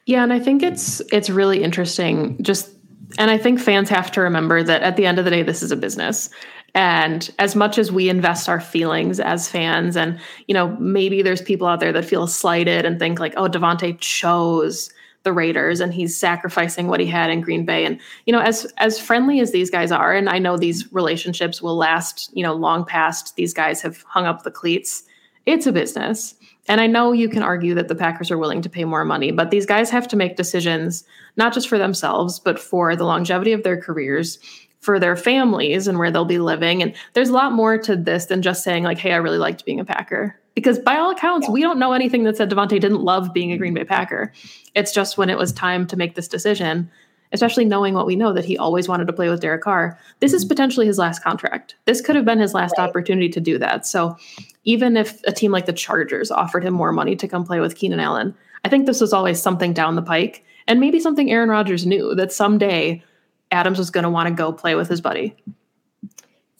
Yeah, 0.05 0.23
and 0.23 0.33
I 0.33 0.39
think 0.39 0.63
it's 0.63 1.01
it's 1.11 1.29
really 1.29 1.63
interesting 1.63 2.41
just 2.41 2.69
and 3.17 3.31
I 3.31 3.37
think 3.37 3.59
fans 3.59 3.89
have 3.89 4.11
to 4.11 4.21
remember 4.21 4.63
that 4.63 4.81
at 4.83 4.95
the 4.95 5.05
end 5.05 5.19
of 5.19 5.25
the 5.25 5.31
day, 5.31 5.43
this 5.43 5.63
is 5.63 5.71
a 5.71 5.75
business. 5.75 6.29
And 6.75 7.29
as 7.37 7.55
much 7.55 7.77
as 7.77 7.91
we 7.91 8.09
invest 8.09 8.49
our 8.49 8.59
feelings 8.59 9.19
as 9.19 9.47
fans, 9.47 9.95
and 9.95 10.19
you 10.47 10.53
know, 10.53 10.69
maybe 10.77 11.21
there's 11.21 11.41
people 11.41 11.67
out 11.67 11.79
there 11.79 11.93
that 11.93 12.05
feel 12.05 12.25
slighted 12.27 12.85
and 12.85 12.97
think 12.97 13.19
like, 13.19 13.33
oh, 13.37 13.47
Davante 13.47 13.99
chose 13.99 14.91
the 15.23 15.33
Raiders 15.33 15.79
and 15.79 15.93
he's 15.93 16.15
sacrificing 16.15 16.87
what 16.87 16.99
he 16.99 17.05
had 17.05 17.29
in 17.29 17.41
Green 17.41 17.65
Bay. 17.65 17.85
And, 17.85 17.99
you 18.25 18.33
know, 18.33 18.41
as 18.41 18.65
as 18.77 18.99
friendly 18.99 19.39
as 19.39 19.51
these 19.51 19.69
guys 19.69 19.91
are, 19.91 20.13
and 20.13 20.29
I 20.29 20.37
know 20.39 20.57
these 20.57 20.91
relationships 20.91 21.61
will 21.61 21.77
last, 21.77 22.29
you 22.33 22.43
know, 22.43 22.53
long 22.53 22.85
past 22.85 23.35
these 23.35 23.53
guys 23.53 23.81
have 23.81 24.03
hung 24.03 24.25
up 24.25 24.43
the 24.43 24.51
cleats, 24.51 25.03
it's 25.45 25.65
a 25.65 25.71
business. 25.71 26.35
And 26.67 26.79
I 26.79 26.87
know 26.87 27.11
you 27.11 27.27
can 27.27 27.43
argue 27.43 27.75
that 27.75 27.89
the 27.89 27.95
Packers 27.95 28.31
are 28.31 28.37
willing 28.37 28.61
to 28.61 28.69
pay 28.69 28.85
more 28.85 29.03
money, 29.03 29.31
but 29.31 29.51
these 29.51 29.65
guys 29.65 29.89
have 29.89 30.07
to 30.09 30.15
make 30.15 30.37
decisions, 30.37 31.03
not 31.35 31.53
just 31.53 31.67
for 31.67 31.77
themselves, 31.77 32.39
but 32.39 32.59
for 32.59 32.95
the 32.95 33.03
longevity 33.03 33.51
of 33.51 33.63
their 33.63 33.79
careers, 33.79 34.39
for 34.79 34.99
their 34.99 35.15
families 35.15 35.87
and 35.87 35.97
where 35.97 36.11
they'll 36.11 36.25
be 36.25 36.39
living. 36.39 36.81
And 36.81 36.93
there's 37.13 37.29
a 37.29 37.33
lot 37.33 37.51
more 37.51 37.77
to 37.79 37.95
this 37.95 38.25
than 38.25 38.41
just 38.41 38.63
saying, 38.63 38.83
like, 38.83 38.97
hey, 38.97 39.11
I 39.11 39.17
really 39.17 39.37
liked 39.37 39.65
being 39.65 39.79
a 39.79 39.85
Packer. 39.85 40.39
Because 40.55 40.77
by 40.77 40.97
all 40.97 41.09
accounts, 41.09 41.49
we 41.49 41.61
don't 41.61 41.79
know 41.79 41.93
anything 41.93 42.23
that 42.25 42.37
said 42.37 42.49
Davante 42.49 42.79
didn't 42.79 43.01
love 43.01 43.33
being 43.33 43.51
a 43.51 43.57
Green 43.57 43.73
Bay 43.73 43.81
mm-hmm. 43.81 43.89
Packer. 43.89 44.31
It's 44.75 44.93
just 44.93 45.17
when 45.17 45.29
it 45.29 45.37
was 45.37 45.51
time 45.51 45.87
to 45.87 45.97
make 45.97 46.15
this 46.15 46.27
decision, 46.27 46.91
especially 47.33 47.65
knowing 47.65 47.95
what 47.95 48.05
we 48.05 48.15
know 48.15 48.31
that 48.31 48.45
he 48.45 48.57
always 48.57 48.87
wanted 48.87 49.07
to 49.07 49.13
play 49.13 49.27
with 49.27 49.41
Derek 49.41 49.63
Carr. 49.63 49.99
This 50.19 50.33
is 50.33 50.43
mm-hmm. 50.43 50.49
potentially 50.49 50.85
his 50.85 50.97
last 50.97 51.23
contract. 51.23 51.75
This 51.85 51.99
could 51.99 52.15
have 52.15 52.25
been 52.25 52.39
his 52.39 52.53
last 52.53 52.75
right. 52.77 52.87
opportunity 52.87 53.29
to 53.29 53.41
do 53.41 53.57
that. 53.57 53.85
So 53.85 54.15
even 54.63 54.95
if 54.95 55.21
a 55.23 55.31
team 55.31 55.51
like 55.51 55.65
the 55.65 55.73
Chargers 55.73 56.31
offered 56.31 56.63
him 56.63 56.73
more 56.73 56.91
money 56.91 57.15
to 57.15 57.27
come 57.27 57.43
play 57.43 57.59
with 57.59 57.75
Keenan 57.75 57.99
Allen, 57.99 58.35
I 58.63 58.69
think 58.69 58.85
this 58.85 59.01
was 59.01 59.11
always 59.11 59.41
something 59.41 59.73
down 59.73 59.95
the 59.95 60.01
pike. 60.01 60.45
And 60.67 60.79
maybe 60.79 60.99
something 60.99 61.29
Aaron 61.29 61.49
Rodgers 61.49 61.85
knew 61.85 62.15
that 62.15 62.31
someday 62.31 63.03
Adams 63.51 63.77
was 63.77 63.89
going 63.89 64.05
to 64.05 64.09
want 64.09 64.29
to 64.29 64.33
go 64.33 64.53
play 64.53 64.75
with 64.75 64.87
his 64.87 65.01
buddy. 65.01 65.35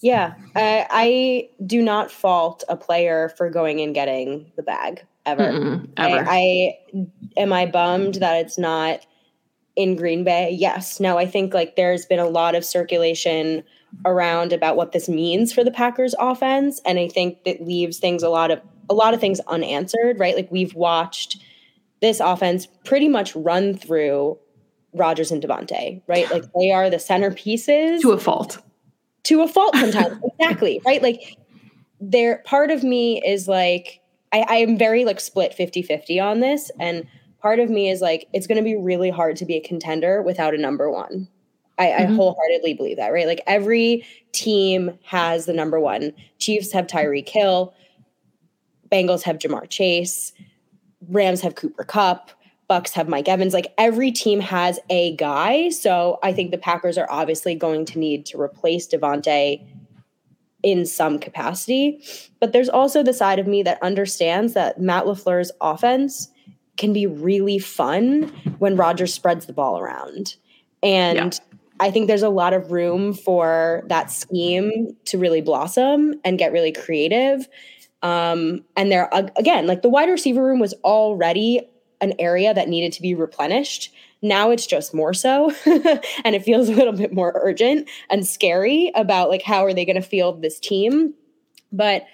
Yeah, 0.02 0.34
I, 0.54 0.86
I, 0.90 1.50
do 1.66 1.82
not 1.82 2.12
fault 2.12 2.66
a 2.68 2.76
player 2.76 3.30
for 3.38 3.50
going 3.50 3.80
and 3.80 3.96
getting 3.96 4.52
the 4.58 4.62
bag 4.62 5.06
ever. 5.26 5.44
Mm-mm, 5.44 5.90
ever. 5.96 6.30
I, 6.30 6.78
I 6.94 7.08
am 7.38 7.54
I 7.54 7.68
bummed 7.68 8.16
that 8.16 8.46
it's 8.46 8.58
not 8.58 9.06
in 9.76 9.96
Green 9.96 10.24
Bay? 10.24 10.56
Yes. 10.58 11.00
Now, 11.00 11.18
I 11.18 11.26
think 11.26 11.54
like 11.54 11.76
there's 11.76 12.06
been 12.06 12.20
a 12.20 12.28
lot 12.28 12.56
of 12.56 12.64
circulation 12.64 13.64
around 14.06 14.54
about 14.54 14.76
what 14.76 14.92
this 14.92 15.08
means 15.08 15.54
for 15.54 15.64
the 15.64 15.72
Packers 15.72 16.16
offense. 16.20 16.82
And 16.86 17.00
I 17.00 17.08
think 17.08 17.44
that 17.44 17.66
leaves 17.66 18.00
things 18.00 18.24
a 18.24 18.30
lot 18.30 18.52
of 18.52 18.62
a 18.90 18.94
lot 18.94 19.14
of 19.14 19.22
things 19.22 19.40
unanswered, 19.48 20.20
right? 20.20 20.36
Like 20.36 20.52
we've 20.52 20.76
watched 20.76 21.38
this 22.02 22.20
offense 22.20 22.68
pretty 22.84 23.08
much 23.08 23.34
run 23.36 23.76
through 23.76 24.38
Rodgers 24.94 25.32
and 25.32 25.42
Davante, 25.42 26.02
right? 26.06 26.30
Like 26.30 26.44
they 26.60 26.72
are 26.72 26.90
the 26.90 26.98
centerpieces 26.98 28.02
to 28.02 28.12
a 28.12 28.20
fault. 28.20 28.62
To 29.24 29.42
a 29.42 29.48
fault 29.48 29.76
sometimes. 29.76 30.20
exactly. 30.40 30.82
Right. 30.86 31.02
Like 31.02 31.38
there 32.02 32.44
part 32.46 32.72
of 32.72 32.84
me 32.84 33.22
is 33.26 33.48
like 33.48 34.02
I, 34.34 34.46
I 34.50 34.56
am 34.56 34.78
very 34.78 35.06
like 35.06 35.20
split 35.20 35.56
50-50 35.58 36.22
on 36.22 36.40
this. 36.42 36.72
And 36.80 37.08
part 37.44 37.60
of 37.60 37.70
me 37.70 37.90
is 37.90 38.02
like, 38.02 38.28
it's 38.34 38.48
gonna 38.48 38.64
be 38.64 38.76
really 38.76 39.12
hard 39.12 39.36
to 39.36 39.46
be 39.46 39.58
a 39.58 39.62
contender 39.62 40.24
without 40.24 40.56
a 40.56 40.58
number 40.58 40.90
one. 40.90 41.28
I, 41.78 41.88
mm-hmm. 41.88 42.14
I, 42.14 42.16
wholeheartedly 42.16 42.74
believe 42.76 42.98
that, 42.98 43.10
right? 43.10 43.28
Like 43.28 43.42
every 43.46 44.06
team 44.32 44.98
has 45.04 45.46
the 45.46 45.54
number 45.54 45.80
one. 45.80 46.14
Chiefs 46.40 46.72
have 46.72 46.88
Tyreek 46.88 47.28
Hill, 47.28 47.74
Bengals 48.92 49.24
have 49.24 49.38
Ja'Marr 49.40 49.70
Chase, 49.70 50.34
Rams 51.10 51.42
have 51.42 51.56
Cooper 51.56 51.84
Kupp, 51.84 52.32
Bucks 52.70 52.94
have 52.94 53.10
Mike 53.10 53.28
Evans. 53.28 53.54
Like 53.54 53.74
every 53.78 54.12
team 54.12 54.40
has 54.40 54.80
a 54.90 55.16
guy. 55.18 55.70
So 55.70 56.20
I 56.24 56.32
think 56.32 56.52
the 56.52 56.58
Packers 56.58 56.98
are 56.98 57.08
obviously 57.10 57.56
going 57.56 57.86
to 57.86 58.00
need 58.00 58.26
to 58.28 58.40
replace 58.40 58.88
Davante 58.88 59.68
in 60.62 60.86
some 60.86 61.20
capacity. 61.20 62.02
But 62.40 62.54
there's 62.54 62.70
also 62.70 63.04
the 63.04 63.14
side 63.14 63.38
of 63.38 63.48
me 63.48 63.64
that 63.64 63.84
understands 63.84 64.54
that 64.54 64.80
Matt 64.80 65.04
LaFleur's 65.06 65.52
offense 65.60 66.30
can 66.78 66.94
be 66.94 67.06
really 67.06 67.60
fun 67.60 68.24
when 68.60 68.76
Rodgers 68.76 69.14
spreads 69.14 69.46
the 69.46 69.54
ball 69.54 69.80
around. 69.80 70.36
And 70.82 71.18
yeah. 71.34 71.58
I 71.80 71.92
think 71.92 72.08
there's 72.08 72.24
a 72.24 72.30
lot 72.30 72.54
of 72.54 72.72
room 72.72 73.14
for 73.14 73.84
that 73.88 74.12
scheme 74.12 74.96
to 75.06 75.18
really 75.18 75.42
blossom 75.42 76.16
and 76.24 76.38
get 76.38 76.52
really 76.52 76.72
creative. 76.72 77.48
Um, 78.02 78.64
and 78.76 78.92
there, 78.92 79.10
again, 79.36 79.68
like 79.68 79.82
the 79.82 79.90
wide 79.90 80.10
receiver 80.10 80.44
room 80.44 80.60
was 80.60 80.74
already 80.84 81.62
an 82.02 82.14
area 82.20 82.54
that 82.54 82.68
needed 82.68 82.92
to 82.94 83.02
be 83.02 83.16
replenished. 83.16 83.94
Now 84.22 84.52
it's 84.52 84.68
just 84.68 84.94
more 84.94 85.14
so. 85.14 85.54
and 85.66 86.36
it 86.36 86.44
feels 86.44 86.70
a 86.70 86.74
little 86.74 86.94
bit 86.94 87.14
more 87.14 87.34
urgent 87.36 87.90
and 88.10 88.28
scary 88.28 88.92
about 88.96 89.30
like 89.30 89.42
how 89.42 89.66
are 89.66 89.74
they 89.74 89.86
going 89.86 89.96
to 89.96 90.02
field 90.02 90.42
this 90.42 90.60
team. 90.60 91.14
But 91.72 92.06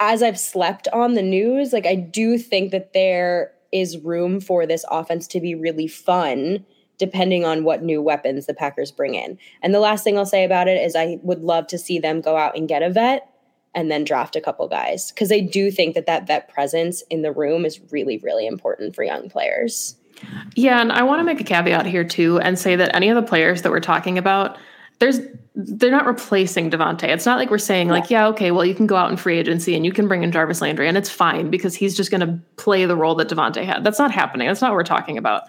as 0.00 0.22
I've 0.22 0.38
slept 0.38 0.88
on 0.92 1.14
the 1.14 1.22
news, 1.22 1.72
like 1.72 1.86
I 1.86 1.94
do 1.94 2.38
think 2.38 2.72
that 2.72 2.92
there 2.92 3.52
is 3.72 3.98
room 3.98 4.40
for 4.40 4.66
this 4.66 4.84
offense 4.90 5.26
to 5.28 5.40
be 5.40 5.54
really 5.54 5.88
fun 5.88 6.64
depending 6.98 7.44
on 7.44 7.64
what 7.64 7.82
new 7.82 8.00
weapons 8.00 8.46
the 8.46 8.54
Packers 8.54 8.92
bring 8.92 9.14
in. 9.14 9.36
And 9.60 9.74
the 9.74 9.80
last 9.80 10.04
thing 10.04 10.16
I'll 10.16 10.26
say 10.26 10.44
about 10.44 10.68
it 10.68 10.80
is 10.80 10.94
I 10.94 11.18
would 11.22 11.40
love 11.40 11.66
to 11.68 11.78
see 11.78 11.98
them 11.98 12.20
go 12.20 12.36
out 12.36 12.56
and 12.56 12.68
get 12.68 12.82
a 12.82 12.90
vet 12.90 13.28
and 13.74 13.90
then 13.90 14.04
draft 14.04 14.36
a 14.36 14.40
couple 14.40 14.68
guys 14.68 15.10
because 15.10 15.32
I 15.32 15.40
do 15.40 15.70
think 15.70 15.94
that 15.94 16.06
that 16.06 16.26
vet 16.26 16.48
presence 16.48 17.02
in 17.10 17.22
the 17.22 17.32
room 17.32 17.64
is 17.64 17.80
really 17.90 18.18
really 18.18 18.46
important 18.46 18.94
for 18.94 19.02
young 19.02 19.28
players. 19.30 19.96
Yeah, 20.54 20.80
and 20.80 20.92
I 20.92 21.02
want 21.02 21.20
to 21.20 21.24
make 21.24 21.40
a 21.40 21.44
caveat 21.44 21.86
here 21.86 22.04
too 22.04 22.38
and 22.40 22.58
say 22.58 22.76
that 22.76 22.94
any 22.94 23.08
of 23.08 23.16
the 23.16 23.28
players 23.28 23.62
that 23.62 23.72
we're 23.72 23.80
talking 23.80 24.18
about 24.18 24.58
there's 24.98 25.18
they're 25.54 25.90
not 25.90 26.06
replacing 26.06 26.70
Davante. 26.70 27.04
It's 27.04 27.26
not 27.26 27.38
like 27.38 27.50
we're 27.50 27.58
saying 27.58 27.88
like, 27.88 28.08
yeah, 28.08 28.26
okay, 28.28 28.50
well, 28.50 28.64
you 28.64 28.74
can 28.74 28.86
go 28.86 28.96
out 28.96 29.10
in 29.10 29.16
free 29.16 29.38
agency 29.38 29.76
and 29.76 29.84
you 29.84 29.92
can 29.92 30.08
bring 30.08 30.22
in 30.22 30.32
Jarvis 30.32 30.62
Landry 30.62 30.88
and 30.88 30.96
it's 30.96 31.10
fine 31.10 31.50
because 31.50 31.74
he's 31.74 31.96
just 31.96 32.10
going 32.10 32.20
to 32.22 32.38
play 32.56 32.86
the 32.86 32.96
role 32.96 33.14
that 33.16 33.28
Davante 33.28 33.64
had. 33.64 33.84
That's 33.84 33.98
not 33.98 34.10
happening. 34.10 34.48
That's 34.48 34.62
not 34.62 34.70
what 34.70 34.76
we're 34.76 34.84
talking 34.84 35.18
about 35.18 35.42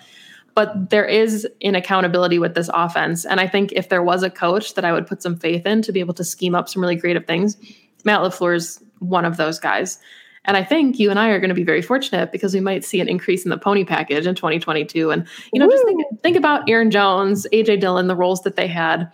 but 0.56 0.90
there 0.90 1.06
is 1.06 1.48
an 1.62 1.76
accountability 1.76 2.40
with 2.40 2.56
this 2.56 2.70
offense. 2.74 3.26
And 3.26 3.40
I 3.40 3.48
think 3.48 3.72
if 3.74 3.90
there 3.90 4.04
was 4.04 4.24
a 4.24 4.30
coach 4.30 4.76
that 4.76 4.86
I 4.86 4.94
would 4.94 5.08
put 5.08 5.22
some 5.22 5.36
faith 5.36 5.66
in 5.66 5.82
to 5.84 5.92
be 5.92 6.00
able 6.00 6.14
to 6.16 6.24
scheme 6.24 6.56
up 6.56 6.70
some 6.70 6.82
really 6.82 7.00
creative 7.00 7.26
things, 7.26 7.58
Matt 8.04 8.22
LaFleur 8.22 8.56
is 8.56 8.84
one 9.00 9.26
of 9.26 9.38
those 9.38 9.60
guys. 9.60 10.00
And 10.46 10.58
I 10.58 10.64
think 10.64 11.00
you 11.00 11.10
and 11.10 11.18
I 11.18 11.30
are 11.30 11.40
going 11.40 11.50
to 11.50 11.56
be 11.56 11.64
very 11.64 11.82
fortunate 11.82 12.32
because 12.32 12.54
we 12.54 12.60
might 12.60 12.84
see 12.84 13.00
an 13.00 13.08
increase 13.08 13.46
in 13.46 13.50
the 13.50 13.58
pony 13.58 13.86
package 13.86 14.28
in 14.28 14.36
2022. 14.36 15.10
And, 15.10 15.26
you 15.54 15.60
know, 15.60 15.68
Woo! 15.68 15.72
just 15.72 15.86
think, 15.86 16.04
think 16.22 16.38
about 16.38 16.70
Aaron 16.70 16.92
Jones, 16.92 17.48
AJ 17.54 17.80
Dillon, 17.80 18.08
the 18.08 18.16
roles 18.16 18.42
that 18.42 18.58
they 18.58 18.68
had. 18.68 19.10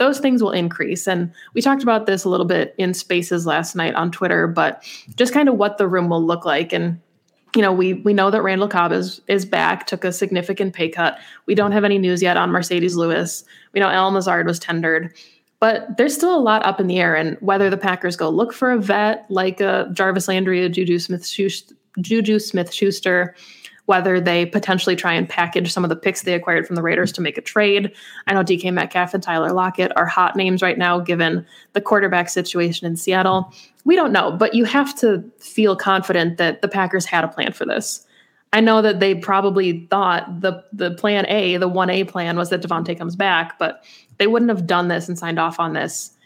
Those 0.00 0.18
things 0.18 0.42
will 0.42 0.52
increase. 0.52 1.06
And 1.06 1.30
we 1.52 1.60
talked 1.60 1.82
about 1.82 2.06
this 2.06 2.24
a 2.24 2.30
little 2.30 2.46
bit 2.46 2.74
in 2.78 2.94
spaces 2.94 3.44
last 3.44 3.76
night 3.76 3.94
on 3.94 4.10
Twitter, 4.10 4.46
but 4.46 4.82
just 5.14 5.34
kind 5.34 5.46
of 5.46 5.56
what 5.56 5.76
the 5.76 5.86
room 5.86 6.08
will 6.08 6.24
look 6.24 6.46
like. 6.46 6.72
And 6.72 6.98
you 7.54 7.60
know, 7.60 7.70
we 7.70 7.94
we 7.94 8.14
know 8.14 8.30
that 8.30 8.42
Randall 8.42 8.66
Cobb 8.66 8.92
is 8.92 9.20
is 9.28 9.44
back, 9.44 9.86
took 9.86 10.04
a 10.04 10.10
significant 10.10 10.72
pay 10.72 10.88
cut. 10.88 11.18
We 11.44 11.54
don't 11.54 11.72
have 11.72 11.84
any 11.84 11.98
news 11.98 12.22
yet 12.22 12.38
on 12.38 12.50
Marcedes 12.50 12.94
Lewis. 12.94 13.44
We 13.74 13.80
know 13.80 13.88
Allen 13.88 14.14
Lazard 14.14 14.46
was 14.46 14.58
tendered, 14.58 15.14
but 15.58 15.98
there's 15.98 16.14
still 16.14 16.34
a 16.34 16.40
lot 16.40 16.64
up 16.64 16.80
in 16.80 16.86
the 16.86 16.98
air. 16.98 17.14
And 17.14 17.36
whether 17.40 17.68
the 17.68 17.76
Packers 17.76 18.16
go 18.16 18.30
look 18.30 18.54
for 18.54 18.70
a 18.70 18.78
vet 18.78 19.26
like 19.28 19.60
a 19.60 19.90
Jarvis 19.92 20.28
Landry, 20.28 20.64
a 20.64 20.70
Juju 20.70 20.98
Smith 20.98 21.30
Juju 22.00 22.38
Smith 22.38 22.72
Schuster, 22.72 23.34
whether 23.90 24.20
they 24.20 24.46
potentially 24.46 24.94
try 24.94 25.12
and 25.12 25.28
package 25.28 25.72
some 25.72 25.82
of 25.82 25.88
the 25.88 25.96
picks 25.96 26.22
they 26.22 26.34
acquired 26.34 26.64
from 26.64 26.76
the 26.76 26.82
Raiders 26.82 27.10
to 27.10 27.20
make 27.20 27.36
a 27.36 27.40
trade. 27.40 27.90
I 28.28 28.34
know 28.34 28.44
DK 28.44 28.72
Metcalf 28.72 29.14
and 29.14 29.20
Tyler 29.20 29.52
Lockett 29.52 29.90
are 29.96 30.06
hot 30.06 30.36
names 30.36 30.62
right 30.62 30.78
now, 30.78 31.00
given 31.00 31.44
the 31.72 31.80
quarterback 31.80 32.28
situation 32.28 32.86
in 32.86 32.96
Seattle. 32.96 33.52
We 33.84 33.96
don't 33.96 34.12
know, 34.12 34.30
but 34.30 34.54
you 34.54 34.64
have 34.64 34.94
to 35.00 35.24
feel 35.40 35.74
confident 35.74 36.36
that 36.36 36.62
the 36.62 36.68
Packers 36.68 37.04
had 37.04 37.24
a 37.24 37.28
plan 37.28 37.52
for 37.52 37.64
this. 37.64 38.06
I 38.52 38.60
know 38.60 38.80
that 38.80 39.00
they 39.00 39.16
probably 39.16 39.88
thought 39.90 40.40
the 40.40 40.62
the 40.72 40.92
plan 40.92 41.26
A, 41.26 41.56
the 41.56 41.66
one 41.66 41.90
A 41.90 42.04
plan, 42.04 42.36
was 42.36 42.50
that 42.50 42.62
Davante 42.62 42.96
comes 42.96 43.16
back, 43.16 43.58
but 43.58 43.84
they 44.18 44.28
wouldn't 44.28 44.50
have 44.50 44.68
done 44.68 44.86
this 44.86 45.08
and 45.08 45.18
signed 45.18 45.40
off 45.40 45.58
on 45.58 45.72
this 45.72 46.16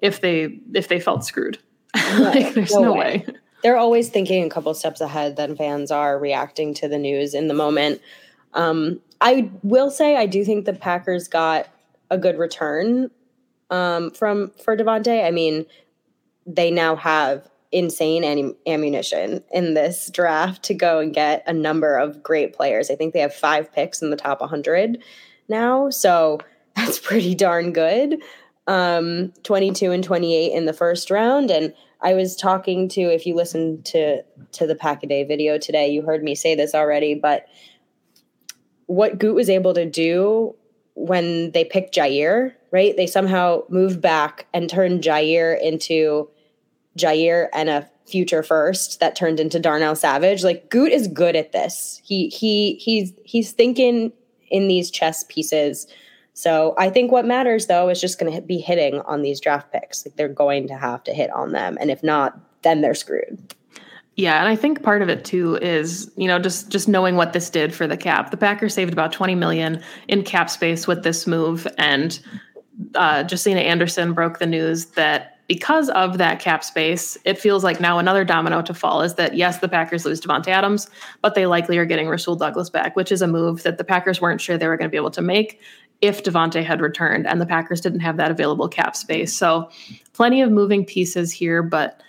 if 0.00 0.22
they 0.22 0.58
if 0.72 0.88
they 0.88 0.98
felt 0.98 1.26
screwed. 1.26 1.58
like, 2.18 2.54
there's 2.54 2.72
no, 2.72 2.80
no 2.80 2.92
way. 2.94 3.26
way 3.26 3.34
they're 3.62 3.76
always 3.76 4.08
thinking 4.08 4.44
a 4.44 4.48
couple 4.48 4.72
steps 4.74 5.00
ahead 5.00 5.36
than 5.36 5.56
fans 5.56 5.90
are 5.90 6.18
reacting 6.18 6.74
to 6.74 6.88
the 6.88 6.98
news 6.98 7.34
in 7.34 7.48
the 7.48 7.54
moment. 7.54 8.00
Um, 8.54 9.00
I 9.20 9.50
will 9.62 9.90
say 9.90 10.16
I 10.16 10.26
do 10.26 10.44
think 10.44 10.64
the 10.64 10.72
Packers 10.72 11.28
got 11.28 11.68
a 12.10 12.18
good 12.18 12.38
return 12.38 13.10
um, 13.70 14.10
from 14.10 14.52
for 14.64 14.76
Davante. 14.76 15.24
I 15.24 15.30
mean, 15.30 15.66
they 16.46 16.70
now 16.70 16.96
have 16.96 17.48
insane 17.72 18.24
am- 18.24 18.56
ammunition 18.66 19.44
in 19.52 19.74
this 19.74 20.10
draft 20.10 20.62
to 20.64 20.74
go 20.74 20.98
and 20.98 21.14
get 21.14 21.44
a 21.46 21.52
number 21.52 21.96
of 21.96 22.22
great 22.22 22.52
players. 22.52 22.90
I 22.90 22.96
think 22.96 23.14
they 23.14 23.20
have 23.20 23.34
five 23.34 23.72
picks 23.72 24.02
in 24.02 24.10
the 24.10 24.16
top 24.16 24.40
100 24.40 24.98
now, 25.48 25.90
so 25.90 26.40
that's 26.76 26.98
pretty 26.98 27.34
darn 27.34 27.72
good. 27.72 28.22
Um, 28.66 29.32
22 29.42 29.90
and 29.90 30.04
28 30.04 30.52
in 30.52 30.66
the 30.66 30.72
first 30.72 31.10
round, 31.10 31.50
and 31.50 31.74
I 32.02 32.14
was 32.14 32.34
talking 32.36 32.88
to 32.90 33.00
if 33.02 33.26
you 33.26 33.34
listened 33.34 33.84
to 33.86 34.22
to 34.52 34.66
the 34.66 34.74
pack 34.74 35.02
a 35.02 35.06
day 35.06 35.24
video 35.24 35.58
today, 35.58 35.88
you 35.90 36.02
heard 36.02 36.22
me 36.22 36.34
say 36.34 36.54
this 36.54 36.74
already, 36.74 37.14
but 37.14 37.46
what 38.86 39.18
Gute 39.18 39.34
was 39.34 39.50
able 39.50 39.74
to 39.74 39.86
do 39.86 40.56
when 40.94 41.52
they 41.52 41.64
picked 41.64 41.94
Jaire, 41.94 42.54
right? 42.70 42.96
They 42.96 43.06
somehow 43.06 43.62
moved 43.68 44.00
back 44.00 44.46
and 44.52 44.68
turned 44.68 45.02
Jaire 45.02 45.60
into 45.60 46.28
Jaire 46.98 47.48
and 47.52 47.68
a 47.68 47.88
future 48.06 48.42
first 48.42 48.98
that 49.00 49.14
turned 49.14 49.38
into 49.38 49.60
Darnell 49.60 49.94
Savage. 49.94 50.42
Like 50.42 50.68
Gute 50.70 50.92
is 50.92 51.06
good 51.06 51.36
at 51.36 51.52
this. 51.52 52.00
He 52.04 52.28
he 52.28 52.74
he's 52.74 53.12
he's 53.24 53.52
thinking 53.52 54.12
in 54.50 54.68
these 54.68 54.90
chess 54.90 55.24
pieces 55.28 55.86
so 56.40 56.74
I 56.78 56.88
think 56.88 57.12
what 57.12 57.26
matters 57.26 57.66
though 57.66 57.90
is 57.90 58.00
just 58.00 58.18
going 58.18 58.32
to 58.32 58.40
be 58.40 58.56
hitting 58.56 59.02
on 59.02 59.20
these 59.20 59.42
draft 59.42 59.70
picks. 59.70 60.06
Like 60.06 60.16
they're 60.16 60.26
going 60.26 60.68
to 60.68 60.74
have 60.74 61.04
to 61.04 61.12
hit 61.12 61.30
on 61.32 61.52
them, 61.52 61.76
and 61.78 61.90
if 61.90 62.02
not, 62.02 62.40
then 62.62 62.80
they're 62.80 62.94
screwed. 62.94 63.54
Yeah, 64.16 64.38
and 64.38 64.48
I 64.48 64.56
think 64.56 64.82
part 64.82 65.02
of 65.02 65.10
it 65.10 65.22
too 65.22 65.56
is, 65.56 66.10
you 66.16 66.26
know, 66.26 66.38
just 66.38 66.70
just 66.70 66.88
knowing 66.88 67.16
what 67.16 67.34
this 67.34 67.50
did 67.50 67.74
for 67.74 67.86
the 67.86 67.96
cap. 67.98 68.30
The 68.30 68.38
Packers 68.38 68.72
saved 68.72 68.90
about 68.90 69.12
20 69.12 69.34
million 69.34 69.82
in 70.08 70.22
cap 70.22 70.48
space 70.48 70.86
with 70.86 71.02
this 71.02 71.26
move 71.26 71.68
and 71.76 72.18
uh 72.94 73.22
Josina 73.24 73.60
Anderson 73.60 74.14
broke 74.14 74.38
the 74.38 74.46
news 74.46 74.86
that 74.92 75.36
because 75.46 75.90
of 75.90 76.16
that 76.16 76.38
cap 76.38 76.64
space, 76.64 77.18
it 77.24 77.36
feels 77.36 77.64
like 77.64 77.80
now 77.80 77.98
another 77.98 78.24
domino 78.24 78.62
to 78.62 78.72
fall 78.72 79.02
is 79.02 79.16
that 79.16 79.34
yes, 79.34 79.58
the 79.58 79.68
Packers 79.68 80.06
lose 80.06 80.20
Davante 80.20 80.48
Adams, 80.48 80.88
but 81.20 81.34
they 81.34 81.44
likely 81.44 81.76
are 81.76 81.84
getting 81.84 82.08
Rasul 82.08 82.36
Douglas 82.36 82.70
back, 82.70 82.96
which 82.96 83.10
is 83.12 83.20
a 83.20 83.26
move 83.26 83.64
that 83.64 83.76
the 83.76 83.84
Packers 83.84 84.20
weren't 84.20 84.40
sure 84.40 84.56
they 84.56 84.68
were 84.68 84.76
going 84.76 84.88
to 84.88 84.92
be 84.92 84.96
able 84.96 85.10
to 85.10 85.20
make 85.20 85.60
if 86.00 86.22
Davante 86.22 86.64
had 86.64 86.80
returned, 86.80 87.26
and 87.26 87.40
the 87.40 87.46
Packers 87.46 87.80
didn't 87.80 88.00
have 88.00 88.16
that 88.16 88.30
available 88.30 88.68
cap 88.68 88.96
space. 88.96 89.34
So, 89.36 89.70
plenty 90.12 90.40
of 90.42 90.50
moving 90.50 90.84
pieces 90.84 91.30
here, 91.32 91.62
but 91.62 92.00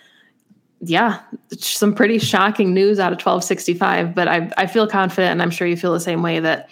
yeah, 0.80 1.20
some 1.58 1.94
pretty 1.94 2.18
shocking 2.18 2.74
news 2.74 2.98
out 2.98 3.12
of 3.12 3.18
1265. 3.18 4.14
But 4.14 4.28
I, 4.28 4.50
I 4.56 4.66
feel 4.66 4.86
confident, 4.86 5.32
and 5.32 5.42
I'm 5.42 5.50
sure 5.50 5.66
you 5.66 5.76
feel 5.76 5.92
the 5.92 6.00
same 6.00 6.22
way 6.22 6.40
that 6.40 6.68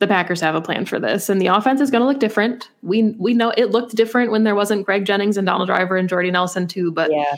the 0.00 0.06
Packers 0.06 0.40
have 0.40 0.54
a 0.54 0.60
plan 0.60 0.86
for 0.86 0.98
this, 0.98 1.28
and 1.28 1.40
the 1.40 1.46
offense 1.46 1.80
is 1.80 1.90
going 1.90 2.00
to 2.00 2.06
look 2.06 2.18
different. 2.18 2.70
We 2.82 3.14
we 3.18 3.34
know 3.34 3.52
it 3.56 3.66
looked 3.66 3.94
different 3.94 4.30
when 4.30 4.44
there 4.44 4.54
wasn't 4.54 4.84
Greg 4.84 5.04
Jennings 5.04 5.36
and 5.36 5.46
Donald 5.46 5.68
Driver 5.68 5.96
and 5.96 6.08
Jordy 6.08 6.30
Nelson 6.30 6.66
too, 6.66 6.90
but 6.90 7.10
yeah, 7.12 7.36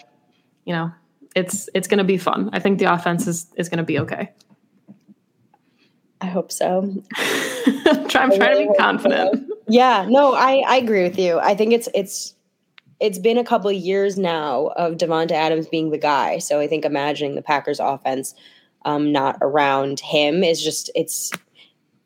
you 0.64 0.72
know, 0.72 0.92
it's 1.34 1.68
it's 1.74 1.88
going 1.88 1.98
to 1.98 2.04
be 2.04 2.16
fun. 2.16 2.50
I 2.52 2.60
think 2.60 2.78
the 2.78 2.92
offense 2.92 3.26
is 3.26 3.46
is 3.56 3.68
going 3.68 3.78
to 3.78 3.84
be 3.84 3.98
okay. 4.00 4.30
I 6.22 6.26
hope 6.26 6.52
so. 6.52 6.94
I'm 7.16 8.08
trying, 8.08 8.30
to 8.30 8.68
be 8.68 8.78
confident. 8.78 9.48
So. 9.48 9.56
Yeah, 9.66 10.06
no, 10.08 10.34
I, 10.34 10.62
I 10.66 10.76
agree 10.76 11.02
with 11.02 11.18
you. 11.18 11.40
I 11.40 11.56
think 11.56 11.72
it's 11.72 11.88
it's 11.94 12.34
it's 13.00 13.18
been 13.18 13.38
a 13.38 13.44
couple 13.44 13.68
of 13.68 13.76
years 13.76 14.16
now 14.16 14.68
of 14.76 14.94
Davante 14.94 15.32
Adams 15.32 15.66
being 15.66 15.90
the 15.90 15.98
guy. 15.98 16.38
So 16.38 16.60
I 16.60 16.68
think 16.68 16.84
imagining 16.84 17.34
the 17.34 17.42
Packers 17.42 17.80
offense 17.80 18.36
um, 18.84 19.10
not 19.10 19.38
around 19.40 19.98
him 19.98 20.44
is 20.44 20.62
just 20.62 20.90
it's 20.94 21.32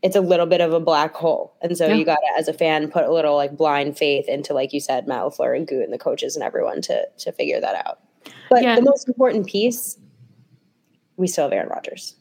it's 0.02 0.16
a 0.16 0.22
little 0.22 0.46
bit 0.46 0.62
of 0.62 0.72
a 0.72 0.80
black 0.80 1.14
hole. 1.14 1.54
And 1.60 1.76
so 1.76 1.88
yeah. 1.88 1.94
you 1.94 2.04
got 2.04 2.16
to, 2.16 2.38
as 2.38 2.48
a 2.48 2.54
fan, 2.54 2.90
put 2.90 3.04
a 3.04 3.12
little 3.12 3.36
like 3.36 3.56
blind 3.56 3.98
faith 3.98 4.28
into, 4.28 4.54
like 4.54 4.72
you 4.72 4.80
said, 4.80 5.06
Matt 5.06 5.24
LaFleur 5.24 5.56
and 5.56 5.66
Gute 5.66 5.84
and 5.84 5.92
the 5.92 5.98
coaches 5.98 6.36
and 6.36 6.42
everyone 6.42 6.80
to 6.82 7.06
to 7.18 7.32
figure 7.32 7.60
that 7.60 7.86
out. 7.86 7.98
But 8.48 8.62
yeah. 8.62 8.76
the 8.76 8.82
most 8.82 9.08
important 9.08 9.46
piece, 9.46 9.98
we 11.18 11.26
still 11.26 11.44
have 11.44 11.52
Aaron 11.52 11.68
Rodgers. 11.68 12.16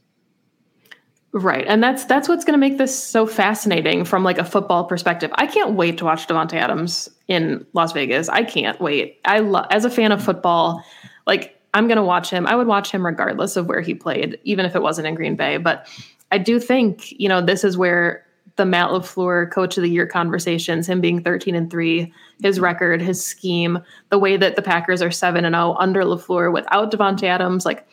Right. 1.37 1.65
And 1.67 1.83
that's 1.83 2.05
that's 2.05 2.29
what's 2.29 2.45
going 2.45 2.53
to 2.53 2.57
make 2.57 2.77
this 2.77 2.97
so 2.97 3.27
fascinating 3.27 4.05
from 4.05 4.23
like 4.23 4.37
a 4.37 4.45
football 4.45 4.85
perspective. 4.85 5.31
I 5.35 5.47
can't 5.47 5.73
wait 5.73 5.97
to 5.97 6.05
watch 6.05 6.27
Davante 6.27 6.53
Adams 6.53 7.09
in 7.27 7.65
Las 7.73 7.91
Vegas. 7.91 8.29
I 8.29 8.45
can't 8.45 8.79
wait. 8.79 9.19
I 9.25 9.39
love 9.39 9.65
as 9.69 9.83
a 9.83 9.89
fan 9.89 10.13
of 10.13 10.23
football, 10.23 10.81
like 11.27 11.59
I'm 11.73 11.89
going 11.89 11.97
to 11.97 12.03
watch 12.03 12.29
him. 12.29 12.47
I 12.47 12.55
would 12.55 12.67
watch 12.67 12.89
him 12.89 13.05
regardless 13.05 13.57
of 13.57 13.67
where 13.67 13.81
he 13.81 13.93
played, 13.93 14.39
even 14.45 14.65
if 14.65 14.77
it 14.77 14.81
wasn't 14.81 15.07
in 15.07 15.15
Green 15.15 15.35
Bay, 15.35 15.57
but 15.57 15.89
I 16.31 16.37
do 16.37 16.57
think, 16.57 17.11
you 17.19 17.27
know, 17.27 17.41
this 17.41 17.65
is 17.65 17.77
where 17.77 18.25
the 18.55 18.65
Matt 18.65 18.91
LaFleur 18.91 19.51
coach 19.51 19.75
of 19.75 19.83
the 19.83 19.89
year 19.89 20.07
conversations, 20.07 20.87
him 20.87 21.01
being 21.01 21.21
13 21.21 21.53
and 21.53 21.69
3, 21.69 22.13
his 22.41 22.61
record, 22.61 23.01
his 23.01 23.23
scheme, 23.23 23.79
the 24.09 24.17
way 24.17 24.37
that 24.37 24.55
the 24.55 24.61
Packers 24.61 25.01
are 25.01 25.11
7 25.11 25.43
and 25.43 25.53
0 25.53 25.75
under 25.79 26.03
LaFleur 26.03 26.53
without 26.53 26.91
Davante 26.91 27.23
Adams, 27.23 27.65
like 27.65 27.85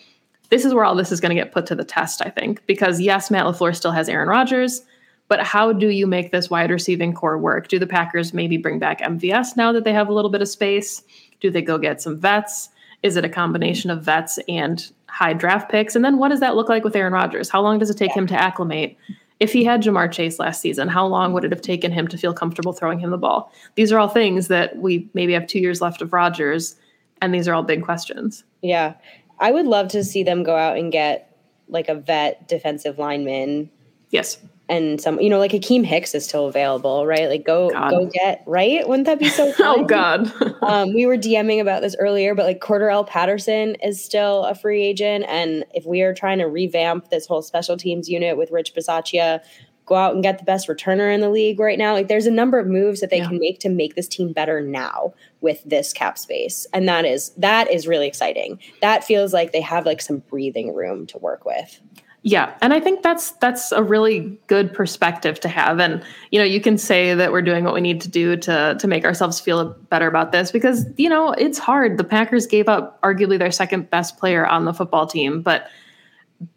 this 0.52 0.66
is 0.66 0.74
where 0.74 0.84
all 0.84 0.94
this 0.94 1.10
is 1.10 1.18
going 1.18 1.34
to 1.34 1.42
get 1.42 1.50
put 1.50 1.64
to 1.64 1.74
the 1.74 1.82
test, 1.82 2.20
I 2.20 2.28
think, 2.28 2.64
because 2.66 3.00
yes, 3.00 3.30
Matt 3.30 3.46
LaFleur 3.46 3.74
still 3.74 3.90
has 3.90 4.06
Aaron 4.06 4.28
Rodgers, 4.28 4.82
but 5.28 5.40
how 5.40 5.72
do 5.72 5.88
you 5.88 6.06
make 6.06 6.30
this 6.30 6.50
wide 6.50 6.70
receiving 6.70 7.14
core 7.14 7.38
work? 7.38 7.68
Do 7.68 7.78
the 7.78 7.86
Packers 7.86 8.34
maybe 8.34 8.58
bring 8.58 8.78
back 8.78 9.00
MVS 9.00 9.56
now 9.56 9.72
that 9.72 9.84
they 9.84 9.94
have 9.94 10.10
a 10.10 10.12
little 10.12 10.30
bit 10.30 10.42
of 10.42 10.48
space? 10.48 11.04
Do 11.40 11.50
they 11.50 11.62
go 11.62 11.78
get 11.78 12.02
some 12.02 12.18
vets? 12.18 12.68
Is 13.02 13.16
it 13.16 13.24
a 13.24 13.30
combination 13.30 13.88
of 13.88 14.02
vets 14.02 14.38
and 14.46 14.92
high 15.06 15.32
draft 15.32 15.70
picks? 15.70 15.96
And 15.96 16.04
then 16.04 16.18
what 16.18 16.28
does 16.28 16.40
that 16.40 16.54
look 16.54 16.68
like 16.68 16.84
with 16.84 16.96
Aaron 16.96 17.14
Rodgers? 17.14 17.48
How 17.48 17.62
long 17.62 17.78
does 17.78 17.88
it 17.88 17.96
take 17.96 18.12
him 18.12 18.26
to 18.26 18.34
acclimate? 18.34 18.98
If 19.40 19.54
he 19.54 19.64
had 19.64 19.82
Ja'Marr 19.82 20.12
Chase 20.12 20.38
last 20.38 20.60
season, 20.60 20.86
how 20.86 21.06
long 21.06 21.32
would 21.32 21.44
it 21.44 21.50
have 21.50 21.62
taken 21.62 21.92
him 21.92 22.08
to 22.08 22.18
feel 22.18 22.34
comfortable 22.34 22.74
throwing 22.74 22.98
him 22.98 23.08
the 23.08 23.16
ball? 23.16 23.50
These 23.74 23.90
are 23.90 23.98
all 23.98 24.08
things 24.08 24.48
that 24.48 24.76
we 24.76 25.08
maybe 25.14 25.32
have 25.32 25.46
two 25.46 25.60
years 25.60 25.80
left 25.80 26.02
of 26.02 26.12
Rodgers, 26.12 26.76
and 27.22 27.32
these 27.32 27.48
are 27.48 27.54
all 27.54 27.62
big 27.62 27.82
questions. 27.82 28.44
Yeah. 28.60 28.94
I 29.38 29.50
would 29.50 29.66
love 29.66 29.88
to 29.88 30.04
see 30.04 30.22
them 30.22 30.42
go 30.42 30.56
out 30.56 30.76
and 30.76 30.92
get 30.92 31.36
like 31.68 31.88
a 31.88 31.94
vet 31.94 32.48
defensive 32.48 32.98
lineman. 32.98 33.70
Yes. 34.10 34.38
And 34.68 35.00
some, 35.00 35.20
you 35.20 35.28
know, 35.28 35.38
like 35.38 35.50
Akiem 35.50 35.84
Hicks 35.84 36.14
is 36.14 36.24
still 36.24 36.46
available, 36.46 37.06
right? 37.06 37.28
Like 37.28 37.44
go 37.44 37.70
God. 37.70 37.90
go 37.90 38.06
get 38.06 38.42
right. 38.46 38.86
Wouldn't 38.86 39.06
that 39.06 39.18
be 39.18 39.28
so? 39.28 39.52
Oh, 39.58 39.76
oh 39.78 39.84
God. 39.84 40.32
um, 40.62 40.94
we 40.94 41.04
were 41.04 41.16
DMing 41.16 41.60
about 41.60 41.82
this 41.82 41.96
earlier, 41.98 42.34
but 42.34 42.46
like 42.46 42.60
Cordarrelle 42.60 43.06
Patterson 43.06 43.74
is 43.76 44.02
still 44.02 44.44
a 44.44 44.54
free 44.54 44.82
agent, 44.82 45.24
and 45.28 45.64
if 45.74 45.84
we 45.84 46.02
are 46.02 46.14
trying 46.14 46.38
to 46.38 46.44
revamp 46.44 47.10
this 47.10 47.26
whole 47.26 47.42
special 47.42 47.76
teams 47.76 48.08
unit 48.08 48.38
with 48.38 48.50
Rich 48.50 48.74
Bisaccia, 48.74 49.40
go 49.84 49.94
out 49.94 50.14
and 50.14 50.22
get 50.22 50.38
the 50.38 50.44
best 50.44 50.68
returner 50.68 51.12
in 51.12 51.20
the 51.20 51.30
league 51.30 51.58
right 51.58 51.78
now. 51.78 51.92
Like 51.92 52.08
there's 52.08 52.26
a 52.26 52.30
number 52.30 52.58
of 52.58 52.66
moves 52.66 53.00
that 53.00 53.10
they 53.10 53.18
yeah. 53.18 53.28
can 53.28 53.38
make 53.38 53.58
to 53.60 53.68
make 53.68 53.94
this 53.94 54.08
team 54.08 54.32
better 54.32 54.60
now 54.60 55.12
with 55.42 55.62
this 55.64 55.92
cap 55.92 56.16
space. 56.16 56.66
And 56.72 56.88
that 56.88 57.04
is 57.04 57.30
that 57.36 57.70
is 57.70 57.86
really 57.86 58.06
exciting. 58.06 58.58
That 58.80 59.04
feels 59.04 59.32
like 59.32 59.52
they 59.52 59.60
have 59.60 59.84
like 59.84 60.00
some 60.00 60.18
breathing 60.18 60.74
room 60.74 61.06
to 61.08 61.18
work 61.18 61.44
with. 61.44 61.80
Yeah, 62.24 62.54
and 62.62 62.72
I 62.72 62.78
think 62.78 63.02
that's 63.02 63.32
that's 63.32 63.72
a 63.72 63.82
really 63.82 64.40
good 64.46 64.72
perspective 64.72 65.40
to 65.40 65.48
have. 65.48 65.80
And 65.80 66.04
you 66.30 66.38
know, 66.38 66.44
you 66.44 66.60
can 66.60 66.78
say 66.78 67.14
that 67.14 67.32
we're 67.32 67.42
doing 67.42 67.64
what 67.64 67.74
we 67.74 67.80
need 67.80 68.00
to 68.02 68.08
do 68.08 68.36
to 68.36 68.76
to 68.78 68.86
make 68.86 69.04
ourselves 69.04 69.40
feel 69.40 69.70
better 69.90 70.06
about 70.06 70.30
this 70.30 70.52
because 70.52 70.86
you 70.96 71.08
know 71.08 71.32
it's 71.32 71.58
hard. 71.58 71.98
The 71.98 72.04
Packers 72.04 72.46
gave 72.46 72.68
up 72.68 73.00
arguably 73.02 73.40
their 73.40 73.50
second 73.50 73.90
best 73.90 74.18
player 74.18 74.46
on 74.46 74.66
the 74.66 74.72
football 74.72 75.06
team, 75.06 75.42
but 75.42 75.68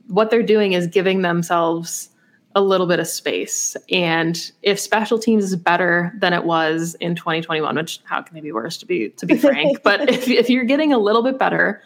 what 0.08 0.30
they're 0.30 0.44
doing 0.44 0.74
is 0.74 0.86
giving 0.86 1.24
themselves 1.24 2.10
a 2.56 2.62
little 2.62 2.88
bit 2.88 3.00
of 3.00 3.08
space. 3.08 3.76
And 3.92 4.52
if 4.64 4.80
special 4.80 5.20
teams 5.20 5.44
is 5.44 5.56
better 5.58 6.14
than 6.18 6.32
it 6.32 6.46
was 6.46 6.96
in 7.02 7.14
2021, 7.14 7.76
which 7.76 8.00
how 8.06 8.22
can 8.22 8.34
they 8.34 8.42
be 8.42 8.54
worse 8.54 8.78
to 8.78 8.86
be 8.86 9.10
to 9.10 9.26
be 9.26 9.38
frank? 9.38 9.80
but 9.84 10.10
if, 10.10 10.28
if 10.30 10.50
you're 10.50 10.64
getting 10.64 10.94
a 10.94 10.98
little 10.98 11.22
bit 11.22 11.38
better, 11.38 11.84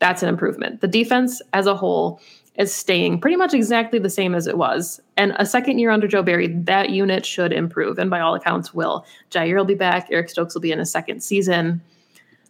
that's 0.00 0.22
an 0.22 0.28
improvement. 0.28 0.80
The 0.80 0.88
defense 0.88 1.40
as 1.52 1.66
a 1.66 1.76
whole 1.76 2.20
is 2.56 2.74
staying 2.74 3.20
pretty 3.20 3.36
much 3.36 3.54
exactly 3.54 3.98
the 3.98 4.10
same 4.10 4.34
as 4.34 4.46
it 4.46 4.58
was. 4.58 5.00
And 5.16 5.34
a 5.38 5.46
second 5.46 5.78
year 5.78 5.90
under 5.90 6.06
Joe 6.06 6.22
Barry, 6.22 6.48
that 6.48 6.90
unit 6.90 7.24
should 7.24 7.52
improve. 7.52 7.98
And 7.98 8.10
by 8.10 8.20
all 8.20 8.34
accounts, 8.34 8.74
will. 8.74 9.06
Jaire 9.30 9.56
will 9.56 9.64
be 9.64 9.74
back. 9.74 10.08
Eric 10.10 10.28
Stokes 10.30 10.54
will 10.54 10.60
be 10.60 10.72
in 10.72 10.80
a 10.80 10.86
second 10.86 11.22
season. 11.22 11.80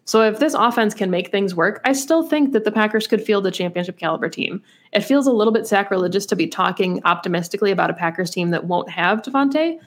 So 0.06 0.22
if 0.22 0.38
this 0.38 0.54
offense 0.54 0.92
can 0.92 1.10
make 1.10 1.30
things 1.30 1.54
work, 1.54 1.80
I 1.84 1.92
still 1.92 2.22
think 2.22 2.52
that 2.52 2.64
the 2.64 2.72
Packers 2.72 3.06
could 3.06 3.22
field 3.22 3.46
a 3.46 3.50
championship 3.50 3.98
caliber 3.98 4.28
team. 4.28 4.62
It 4.92 5.00
feels 5.00 5.26
a 5.26 5.32
little 5.32 5.52
bit 5.52 5.66
sacrilegious 5.66 6.26
to 6.26 6.36
be 6.36 6.46
talking 6.46 7.00
optimistically 7.04 7.70
about 7.70 7.90
a 7.90 7.94
Packers 7.94 8.30
team 8.30 8.50
that 8.50 8.64
won't 8.64 8.90
have 8.90 9.22
Davante, 9.22 9.78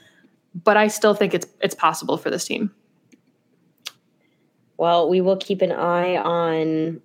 but 0.64 0.76
I 0.76 0.88
still 0.88 1.14
think 1.14 1.34
it's 1.34 1.46
it's 1.60 1.74
possible 1.74 2.16
for 2.16 2.30
this 2.30 2.44
team. 2.44 2.74
Well, 4.76 5.08
we 5.08 5.20
will 5.20 5.36
keep 5.36 5.62
an 5.62 5.72
eye 5.72 6.16
on 6.16 7.00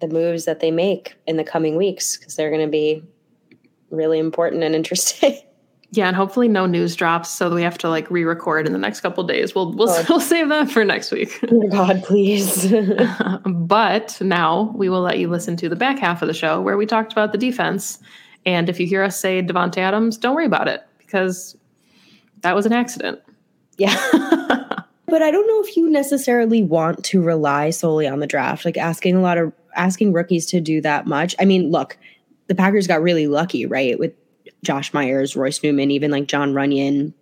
the 0.00 0.08
moves 0.08 0.44
that 0.44 0.60
they 0.60 0.70
make 0.70 1.16
in 1.26 1.36
the 1.36 1.44
coming 1.44 1.76
weeks 1.76 2.16
because 2.16 2.34
they're 2.34 2.50
going 2.50 2.66
to 2.66 2.70
be 2.70 3.02
really 3.90 4.18
important 4.18 4.62
and 4.64 4.74
interesting. 4.74 5.38
Yeah, 5.94 6.06
and 6.06 6.16
hopefully 6.16 6.48
no 6.48 6.64
news 6.64 6.96
drops, 6.96 7.28
so 7.28 7.54
we 7.54 7.62
have 7.62 7.76
to 7.78 7.88
like 7.90 8.10
re-record 8.10 8.66
in 8.66 8.72
the 8.72 8.78
next 8.78 9.02
couple 9.02 9.22
days. 9.24 9.54
We'll 9.54 9.72
we'll, 9.72 9.90
oh. 9.90 10.06
we'll 10.08 10.20
save 10.34 10.48
that 10.48 10.70
for 10.70 10.84
next 10.84 11.12
week. 11.12 11.38
Oh 11.52 11.68
God, 11.68 12.02
please. 12.02 12.72
but 13.44 14.18
now 14.22 14.72
we 14.74 14.88
will 14.88 15.02
let 15.02 15.18
you 15.18 15.28
listen 15.28 15.54
to 15.58 15.68
the 15.68 15.76
back 15.76 15.98
half 15.98 16.22
of 16.22 16.28
the 16.28 16.34
show 16.34 16.62
where 16.62 16.78
we 16.78 16.86
talked 16.86 17.12
about 17.12 17.32
the 17.32 17.38
defense. 17.38 17.98
And 18.46 18.70
if 18.70 18.80
you 18.80 18.86
hear 18.86 19.02
us 19.02 19.20
say 19.20 19.42
Davante 19.42 19.78
Adams, 19.78 20.16
don't 20.16 20.34
worry 20.34 20.46
about 20.46 20.66
it 20.66 20.82
because 20.98 21.56
that 22.40 22.54
was 22.54 22.64
an 22.64 22.72
accident. 22.72 23.20
Yeah. 23.76 23.94
but 25.06 25.22
I 25.22 25.30
don't 25.30 25.46
know 25.46 25.62
if 25.62 25.76
you 25.76 25.90
necessarily 25.90 26.62
want 26.62 27.04
to 27.04 27.22
rely 27.22 27.68
solely 27.68 28.06
on 28.06 28.20
the 28.20 28.26
draft, 28.26 28.64
like 28.64 28.78
asking 28.78 29.16
a 29.16 29.20
lot 29.20 29.36
of 29.36 29.52
asking 29.76 30.14
rookies 30.14 30.46
to 30.46 30.60
do 30.60 30.80
that 30.80 31.06
much. 31.06 31.34
I 31.38 31.44
mean, 31.44 31.70
look, 31.70 31.98
the 32.46 32.54
Packers 32.54 32.86
got 32.86 33.02
really 33.02 33.26
lucky, 33.26 33.66
right, 33.66 33.98
with 33.98 34.14
Josh 34.64 34.92
Myers, 34.92 35.36
Royce 35.36 35.62
Newman, 35.62 35.90
even 35.90 36.10
like 36.10 36.26
Jon 36.26 36.52
Runyan 36.52 37.12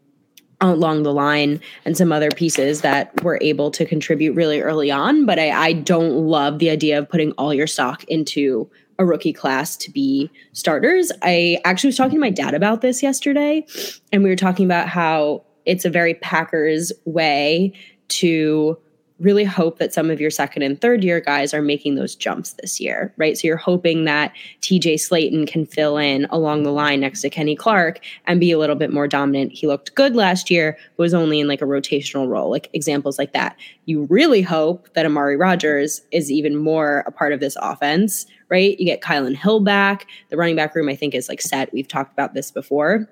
along 0.60 1.02
the 1.04 1.12
line 1.12 1.60
and 1.84 1.96
some 1.96 2.12
other 2.12 2.30
pieces 2.30 2.82
that 2.82 3.22
were 3.22 3.38
able 3.40 3.70
to 3.70 3.86
contribute 3.86 4.34
really 4.34 4.60
early 4.60 4.90
on. 4.90 5.24
But 5.24 5.38
I, 5.38 5.50
I 5.50 5.72
don't 5.72 6.12
love 6.12 6.58
the 6.58 6.68
idea 6.70 6.98
of 6.98 7.08
putting 7.08 7.32
all 7.32 7.54
your 7.54 7.66
stock 7.66 8.04
into 8.04 8.70
a 8.98 9.04
rookie 9.06 9.32
class 9.32 9.76
to 9.78 9.90
be 9.90 10.30
starters. 10.52 11.10
I 11.22 11.58
actually 11.64 11.88
was 11.88 11.96
talking 11.96 12.16
to 12.16 12.20
my 12.20 12.30
dad 12.30 12.52
about 12.52 12.82
this 12.82 13.02
yesterday, 13.02 13.66
and 14.12 14.22
we 14.22 14.28
were 14.28 14.36
talking 14.36 14.66
about 14.66 14.88
how 14.88 15.44
it's 15.64 15.86
a 15.86 15.90
very 15.90 16.14
Packers 16.14 16.92
way 17.06 17.72
to 18.08 18.78
really 19.20 19.44
hope 19.44 19.78
that 19.78 19.92
some 19.92 20.10
of 20.10 20.20
your 20.20 20.30
second 20.30 20.62
and 20.62 20.80
third 20.80 21.04
year 21.04 21.20
guys 21.20 21.52
are 21.52 21.60
making 21.62 21.94
those 21.94 22.16
jumps 22.16 22.54
this 22.54 22.80
year, 22.80 23.12
right? 23.18 23.36
So 23.36 23.46
you're 23.46 23.56
hoping 23.56 24.04
that 24.06 24.32
TJ 24.62 24.94
Slaton 24.94 25.46
can 25.46 25.66
fill 25.66 25.98
in 25.98 26.26
along 26.30 26.62
the 26.62 26.72
line 26.72 27.00
next 27.00 27.20
to 27.22 27.30
Kenny 27.30 27.54
Clark 27.54 28.00
and 28.26 28.40
be 28.40 28.50
a 28.50 28.58
little 28.58 28.76
bit 28.76 28.92
more 28.92 29.06
dominant. 29.06 29.52
He 29.52 29.66
looked 29.66 29.94
good 29.94 30.16
last 30.16 30.50
year, 30.50 30.76
but 30.96 31.02
was 31.02 31.14
only 31.14 31.38
in 31.38 31.48
like 31.48 31.60
a 31.60 31.66
rotational 31.66 32.28
role, 32.28 32.50
like 32.50 32.70
examples 32.72 33.18
like 33.18 33.32
that. 33.32 33.56
You 33.84 34.04
really 34.04 34.42
hope 34.42 34.92
that 34.94 35.06
Amari 35.06 35.36
Rodgers 35.36 36.00
is 36.10 36.30
even 36.30 36.56
more 36.56 37.04
a 37.06 37.12
part 37.12 37.32
of 37.32 37.40
this 37.40 37.56
offense, 37.60 38.26
right? 38.48 38.78
You 38.78 38.86
get 38.86 39.02
Kylin 39.02 39.36
Hill 39.36 39.60
back. 39.60 40.06
The 40.30 40.36
running 40.36 40.56
back 40.56 40.74
room, 40.74 40.88
I 40.88 40.96
think, 40.96 41.14
is 41.14 41.28
like 41.28 41.42
set. 41.42 41.72
We've 41.72 41.88
talked 41.88 42.12
about 42.12 42.34
this 42.34 42.50
before. 42.50 43.08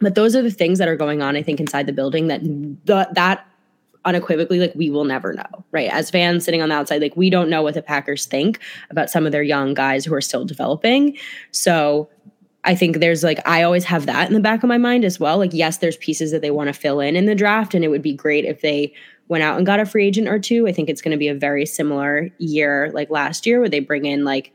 But 0.00 0.14
those 0.14 0.36
are 0.36 0.42
the 0.42 0.50
things 0.50 0.78
that 0.78 0.88
are 0.88 0.96
going 0.96 1.22
on, 1.22 1.36
I 1.36 1.42
think, 1.42 1.58
inside 1.58 1.86
the 1.86 1.92
building 1.92 2.28
that 2.28 2.42
the, 2.42 3.08
that 3.14 3.46
unequivocally 4.06 4.58
like 4.58 4.72
we 4.74 4.88
will 4.88 5.04
never 5.04 5.34
know 5.34 5.64
right 5.72 5.90
as 5.92 6.10
fans 6.10 6.44
sitting 6.44 6.62
on 6.62 6.70
the 6.70 6.74
outside 6.74 7.02
like 7.02 7.16
we 7.16 7.28
don't 7.28 7.50
know 7.50 7.60
what 7.60 7.74
the 7.74 7.82
packers 7.82 8.24
think 8.24 8.60
about 8.88 9.10
some 9.10 9.26
of 9.26 9.32
their 9.32 9.42
young 9.42 9.74
guys 9.74 10.04
who 10.04 10.14
are 10.14 10.20
still 10.20 10.44
developing 10.44 11.16
so 11.50 12.08
I 12.66 12.74
think 12.74 12.98
there's 12.98 13.22
like 13.22 13.38
I 13.46 13.62
always 13.62 13.84
have 13.84 14.06
that 14.06 14.26
in 14.26 14.34
the 14.34 14.40
back 14.40 14.64
of 14.64 14.68
my 14.68 14.76
mind 14.76 15.04
as 15.04 15.20
well. 15.20 15.38
Like 15.38 15.52
yes, 15.54 15.78
there's 15.78 15.96
pieces 15.98 16.32
that 16.32 16.42
they 16.42 16.50
want 16.50 16.66
to 16.66 16.72
fill 16.72 16.98
in 16.98 17.14
in 17.14 17.26
the 17.26 17.34
draft 17.34 17.74
and 17.74 17.84
it 17.84 17.88
would 17.88 18.02
be 18.02 18.12
great 18.12 18.44
if 18.44 18.60
they 18.60 18.92
went 19.28 19.44
out 19.44 19.56
and 19.56 19.64
got 19.64 19.78
a 19.78 19.86
free 19.86 20.06
agent 20.06 20.26
or 20.26 20.40
two. 20.40 20.66
I 20.66 20.72
think 20.72 20.90
it's 20.90 21.00
going 21.00 21.12
to 21.12 21.18
be 21.18 21.28
a 21.28 21.34
very 21.34 21.64
similar 21.64 22.28
year 22.38 22.90
like 22.92 23.08
last 23.08 23.46
year 23.46 23.60
where 23.60 23.68
they 23.68 23.78
bring 23.78 24.04
in 24.04 24.24
like 24.24 24.52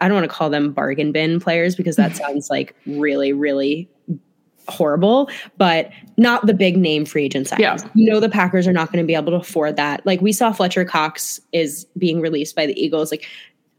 I 0.00 0.08
don't 0.08 0.16
want 0.16 0.28
to 0.28 0.36
call 0.36 0.50
them 0.50 0.72
bargain 0.72 1.12
bin 1.12 1.38
players 1.38 1.76
because 1.76 1.94
that 1.96 2.16
sounds 2.16 2.50
like 2.50 2.74
really 2.84 3.32
really 3.32 3.88
horrible, 4.68 5.30
but 5.56 5.90
not 6.16 6.46
the 6.46 6.54
big 6.54 6.76
name 6.76 7.04
free 7.04 7.24
agent 7.24 7.48
signings. 7.48 7.60
Yeah. 7.60 7.76
You 7.94 8.10
know 8.10 8.20
the 8.20 8.28
Packers 8.28 8.66
are 8.66 8.72
not 8.72 8.92
going 8.92 9.02
to 9.02 9.06
be 9.06 9.14
able 9.14 9.32
to 9.32 9.38
afford 9.38 9.76
that. 9.76 10.04
Like 10.04 10.20
we 10.20 10.32
saw 10.32 10.52
Fletcher 10.52 10.84
Cox 10.84 11.40
is 11.52 11.86
being 11.96 12.20
released 12.20 12.54
by 12.56 12.66
the 12.66 12.78
Eagles. 12.80 13.10
Like 13.10 13.26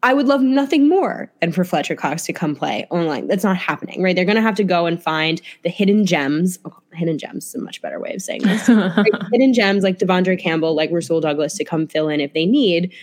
I 0.02 0.14
would 0.14 0.28
love 0.28 0.42
nothing 0.42 0.88
more 0.88 1.32
than 1.42 1.52
for 1.52 1.66
Fletcher 1.66 1.96
Cox 1.96 2.26
to 2.26 2.34
come 2.34 2.56
play 2.56 2.88
online. 2.90 3.28
That's 3.28 3.44
not 3.44 3.58
happening, 3.58 4.02
right? 4.02 4.16
They're 4.16 4.24
going 4.24 4.38
to 4.38 4.42
have 4.42 4.56
to 4.56 4.64
go 4.64 4.86
and 4.86 5.02
find 5.02 5.42
the 5.64 5.70
hidden 5.70 6.06
gems. 6.06 6.58
Oh, 6.64 6.78
hidden 6.94 7.18
gems 7.18 7.48
is 7.48 7.56
a 7.56 7.60
much 7.60 7.82
better 7.82 8.00
way 8.00 8.14
of 8.14 8.22
saying 8.22 8.44
this. 8.44 8.68
Hidden 9.32 9.54
gems 9.54 9.84
like 9.84 10.00
De'Vondre 10.00 10.40
Campbell, 10.40 10.74
like 10.74 10.90
Rasul 10.92 11.20
Douglas 11.20 11.56
to 11.56 11.66
come 11.66 11.86
fill 11.86 12.08
in 12.08 12.22
if 12.22 12.34
they 12.34 12.46
need. 12.46 12.94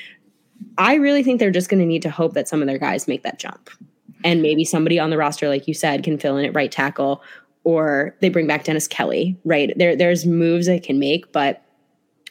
I 0.78 0.94
really 0.94 1.22
think 1.22 1.38
they're 1.38 1.50
just 1.50 1.68
going 1.68 1.80
to 1.80 1.86
need 1.86 2.02
to 2.02 2.10
hope 2.10 2.32
that 2.32 2.48
some 2.48 2.62
of 2.62 2.66
their 2.66 2.78
guys 2.78 3.06
make 3.06 3.22
that 3.24 3.38
jump. 3.38 3.68
And 4.24 4.40
maybe 4.40 4.64
somebody 4.64 4.98
on 4.98 5.10
the 5.10 5.18
roster, 5.18 5.48
like 5.48 5.68
you 5.68 5.74
said, 5.74 6.02
can 6.02 6.18
fill 6.18 6.38
in 6.38 6.46
at 6.46 6.54
right 6.54 6.72
tackle, 6.72 7.22
or 7.66 8.14
they 8.20 8.28
bring 8.28 8.46
back 8.46 8.62
Dennis 8.62 8.86
Kelly, 8.86 9.36
right? 9.44 9.72
There, 9.76 9.96
there's 9.96 10.24
moves 10.24 10.66
they 10.66 10.78
can 10.78 11.00
make, 11.00 11.32
but 11.32 11.64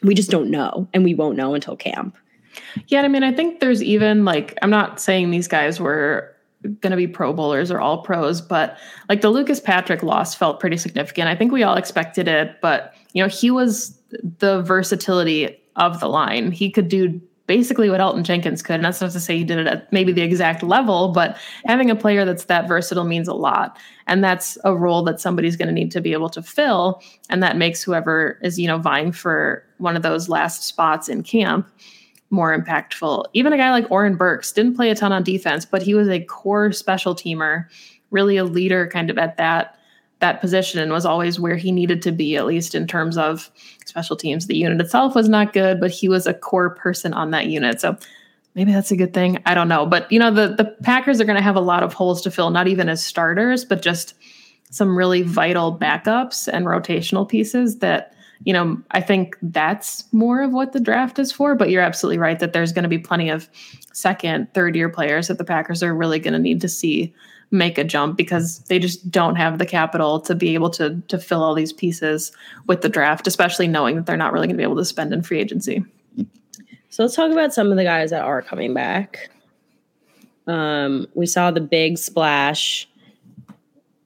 we 0.02 0.14
just 0.14 0.30
don't 0.30 0.50
know. 0.50 0.88
And 0.94 1.04
we 1.04 1.14
won't 1.14 1.36
know 1.36 1.52
until 1.52 1.76
camp. 1.76 2.16
Yeah, 2.88 3.02
I 3.02 3.08
mean, 3.08 3.22
I 3.22 3.32
think 3.32 3.60
there's 3.60 3.82
even 3.82 4.24
like 4.24 4.56
I'm 4.62 4.70
not 4.70 4.98
saying 4.98 5.30
these 5.30 5.46
guys 5.46 5.78
were 5.78 6.34
going 6.80 6.90
to 6.90 6.96
be 6.96 7.06
pro 7.06 7.34
bowlers 7.34 7.70
or 7.70 7.80
all 7.80 8.02
pros, 8.02 8.40
but 8.40 8.78
like 9.10 9.20
the 9.20 9.28
Lucas 9.28 9.60
Patrick 9.60 10.02
loss 10.02 10.34
felt 10.34 10.58
pretty 10.58 10.78
significant. 10.78 11.28
I 11.28 11.36
think 11.36 11.52
we 11.52 11.62
all 11.62 11.76
expected 11.76 12.28
it, 12.28 12.56
but 12.62 12.94
you 13.12 13.22
know, 13.22 13.28
he 13.28 13.50
was 13.50 14.00
the 14.38 14.62
versatility 14.62 15.54
of 15.76 16.00
the 16.00 16.08
line. 16.08 16.50
He 16.50 16.70
could 16.70 16.88
do 16.88 17.20
basically 17.46 17.88
what 17.88 18.00
Elgton 18.00 18.22
Jenkins 18.22 18.62
could. 18.62 18.76
And 18.76 18.84
that's 18.84 19.00
not 19.00 19.12
to 19.12 19.20
say 19.20 19.38
he 19.38 19.44
did 19.44 19.58
it 19.58 19.66
at 19.66 19.92
maybe 19.92 20.12
the 20.12 20.22
exact 20.22 20.62
level, 20.62 21.08
but 21.08 21.36
having 21.64 21.90
a 21.90 21.96
player 21.96 22.24
that's 22.24 22.44
that 22.44 22.68
versatile 22.68 23.04
means 23.04 23.28
a 23.28 23.34
lot. 23.34 23.78
And 24.06 24.22
that's 24.22 24.58
a 24.64 24.76
role 24.76 25.02
that 25.04 25.20
somebody's 25.20 25.56
going 25.56 25.68
to 25.68 25.74
need 25.74 25.90
to 25.92 26.00
be 26.00 26.12
able 26.12 26.28
to 26.30 26.42
fill. 26.42 27.02
And 27.30 27.42
that 27.42 27.56
makes 27.56 27.82
whoever 27.82 28.38
is, 28.42 28.58
you 28.58 28.66
know, 28.66 28.78
vying 28.78 29.12
for 29.12 29.64
one 29.78 29.96
of 29.96 30.02
those 30.02 30.28
last 30.28 30.64
spots 30.64 31.08
in 31.08 31.22
camp 31.22 31.68
more 32.30 32.56
impactful. 32.56 33.24
Even 33.34 33.52
a 33.52 33.56
guy 33.56 33.70
like 33.70 33.90
Oren 33.90 34.16
Burks 34.16 34.50
didn't 34.52 34.74
play 34.74 34.90
a 34.90 34.94
ton 34.94 35.12
on 35.12 35.22
defense, 35.22 35.64
but 35.64 35.82
he 35.82 35.94
was 35.94 36.08
a 36.08 36.20
core 36.20 36.72
special 36.72 37.14
teamer, 37.14 37.66
really 38.10 38.36
a 38.36 38.44
leader 38.44 38.88
kind 38.88 39.10
of 39.10 39.18
at 39.18 39.36
that 39.36 39.75
that 40.20 40.40
position 40.40 40.80
and 40.80 40.92
was 40.92 41.04
always 41.04 41.38
where 41.38 41.56
he 41.56 41.70
needed 41.70 42.00
to 42.02 42.12
be 42.12 42.36
at 42.36 42.46
least 42.46 42.74
in 42.74 42.86
terms 42.86 43.18
of 43.18 43.50
special 43.84 44.16
teams. 44.16 44.46
The 44.46 44.56
unit 44.56 44.80
itself 44.80 45.14
was 45.14 45.28
not 45.28 45.52
good, 45.52 45.80
but 45.80 45.90
he 45.90 46.08
was 46.08 46.26
a 46.26 46.34
core 46.34 46.70
person 46.70 47.12
on 47.12 47.30
that 47.32 47.46
unit. 47.46 47.80
So 47.80 47.96
maybe 48.54 48.72
that's 48.72 48.90
a 48.90 48.96
good 48.96 49.12
thing. 49.12 49.38
I 49.44 49.54
don't 49.54 49.68
know, 49.68 49.84
but 49.84 50.10
you 50.10 50.18
know 50.18 50.30
the 50.30 50.48
the 50.48 50.64
Packers 50.82 51.20
are 51.20 51.24
going 51.24 51.36
to 51.36 51.42
have 51.42 51.56
a 51.56 51.60
lot 51.60 51.82
of 51.82 51.92
holes 51.92 52.22
to 52.22 52.30
fill, 52.30 52.50
not 52.50 52.68
even 52.68 52.88
as 52.88 53.04
starters, 53.04 53.64
but 53.64 53.82
just 53.82 54.14
some 54.70 54.96
really 54.96 55.22
vital 55.22 55.76
backups 55.76 56.48
and 56.48 56.66
rotational 56.66 57.28
pieces 57.28 57.78
that 57.78 58.12
you 58.44 58.52
know, 58.52 58.78
I 58.90 59.00
think 59.00 59.36
that's 59.40 60.04
more 60.12 60.42
of 60.42 60.52
what 60.52 60.72
the 60.72 60.80
draft 60.80 61.18
is 61.18 61.32
for. 61.32 61.54
But 61.54 61.70
you're 61.70 61.82
absolutely 61.82 62.18
right 62.18 62.38
that 62.38 62.52
there's 62.52 62.72
going 62.72 62.82
to 62.82 62.88
be 62.88 62.98
plenty 62.98 63.30
of 63.30 63.48
second, 63.92 64.52
third 64.52 64.76
year 64.76 64.90
players 64.90 65.28
that 65.28 65.38
the 65.38 65.44
Packers 65.44 65.82
are 65.82 65.94
really 65.94 66.18
going 66.18 66.34
to 66.34 66.38
need 66.38 66.60
to 66.60 66.68
see 66.68 67.14
make 67.56 67.78
a 67.78 67.84
jump 67.84 68.16
because 68.16 68.60
they 68.68 68.78
just 68.78 69.10
don't 69.10 69.36
have 69.36 69.58
the 69.58 69.66
capital 69.66 70.20
to 70.20 70.34
be 70.34 70.54
able 70.54 70.70
to 70.70 71.00
to 71.08 71.18
fill 71.18 71.42
all 71.42 71.54
these 71.54 71.72
pieces 71.72 72.32
with 72.66 72.82
the 72.82 72.88
draft, 72.88 73.26
especially 73.26 73.66
knowing 73.66 73.96
that 73.96 74.06
they're 74.06 74.16
not 74.16 74.32
really 74.32 74.46
going 74.46 74.56
to 74.56 74.58
be 74.58 74.62
able 74.62 74.76
to 74.76 74.84
spend 74.84 75.12
in 75.12 75.22
free 75.22 75.40
agency. 75.40 75.84
So 76.90 77.02
let's 77.02 77.14
talk 77.14 77.30
about 77.30 77.52
some 77.52 77.70
of 77.70 77.76
the 77.76 77.84
guys 77.84 78.10
that 78.10 78.22
are 78.22 78.40
coming 78.40 78.72
back. 78.72 79.28
Um, 80.46 81.06
we 81.14 81.26
saw 81.26 81.50
the 81.50 81.60
big 81.60 81.98
splash 81.98 82.88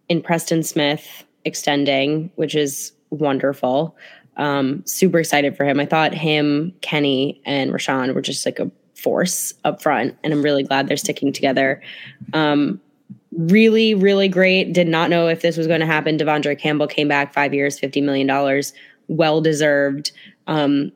in 0.08 0.22
Preston 0.22 0.62
Smith 0.62 1.24
extending, 1.44 2.30
which 2.34 2.54
is 2.54 2.92
wonderful. 3.10 3.96
Um, 4.36 4.82
super 4.86 5.20
excited 5.20 5.56
for 5.56 5.64
him. 5.64 5.78
I 5.78 5.86
thought 5.86 6.14
him, 6.14 6.74
Kenny, 6.80 7.40
and 7.44 7.70
Rashan 7.70 8.14
were 8.14 8.22
just 8.22 8.44
like 8.44 8.58
a 8.58 8.70
force 8.94 9.54
up 9.64 9.82
front, 9.82 10.16
and 10.24 10.32
I'm 10.32 10.42
really 10.42 10.62
glad 10.62 10.88
they're 10.88 10.96
sticking 10.96 11.32
together. 11.32 11.82
Um, 12.32 12.80
really, 13.32 13.94
really 13.94 14.28
great. 14.28 14.72
Did 14.72 14.88
not 14.88 15.10
know 15.10 15.28
if 15.28 15.42
this 15.42 15.56
was 15.56 15.66
going 15.66 15.80
to 15.80 15.86
happen. 15.86 16.18
De'Vondre 16.18 16.58
Campbell 16.58 16.86
came 16.86 17.08
back 17.08 17.32
five 17.32 17.54
years, 17.54 17.78
$50 17.78 18.02
million. 18.02 18.62
Well 19.08 19.40
deserved. 19.40 20.12
Um, 20.46 20.92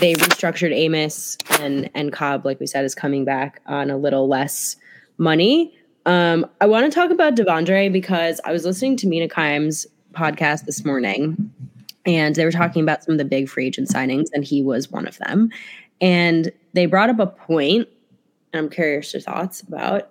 they 0.00 0.14
restructured 0.14 0.72
Amos 0.72 1.36
and 1.60 1.88
and 1.94 2.12
Cobb, 2.12 2.44
like 2.44 2.58
we 2.58 2.66
said, 2.66 2.84
is 2.84 2.96
coming 2.96 3.24
back 3.24 3.60
on 3.66 3.90
a 3.90 3.96
little 3.96 4.26
less 4.26 4.76
money. 5.18 5.72
Um, 6.06 6.46
I 6.60 6.66
want 6.66 6.90
to 6.90 6.94
talk 6.94 7.10
about 7.10 7.36
De'Vondre 7.36 7.92
because 7.92 8.40
I 8.44 8.52
was 8.52 8.64
listening 8.64 8.96
to 8.98 9.06
Mina 9.06 9.28
Kimes 9.28 9.86
podcast 10.12 10.64
this 10.64 10.84
morning 10.84 11.52
and 12.06 12.34
they 12.34 12.44
were 12.44 12.52
talking 12.52 12.82
about 12.82 13.02
some 13.02 13.12
of 13.12 13.18
the 13.18 13.24
big 13.24 13.48
free 13.48 13.66
agent 13.66 13.88
signings, 13.88 14.26
and 14.32 14.44
he 14.44 14.62
was 14.62 14.90
one 14.90 15.06
of 15.06 15.18
them. 15.18 15.50
And 16.00 16.52
they 16.74 16.86
brought 16.86 17.10
up 17.10 17.18
a 17.18 17.26
point, 17.26 17.88
and 18.52 18.64
I'm 18.64 18.70
curious 18.70 19.12
your 19.12 19.22
thoughts 19.22 19.62
about, 19.62 20.10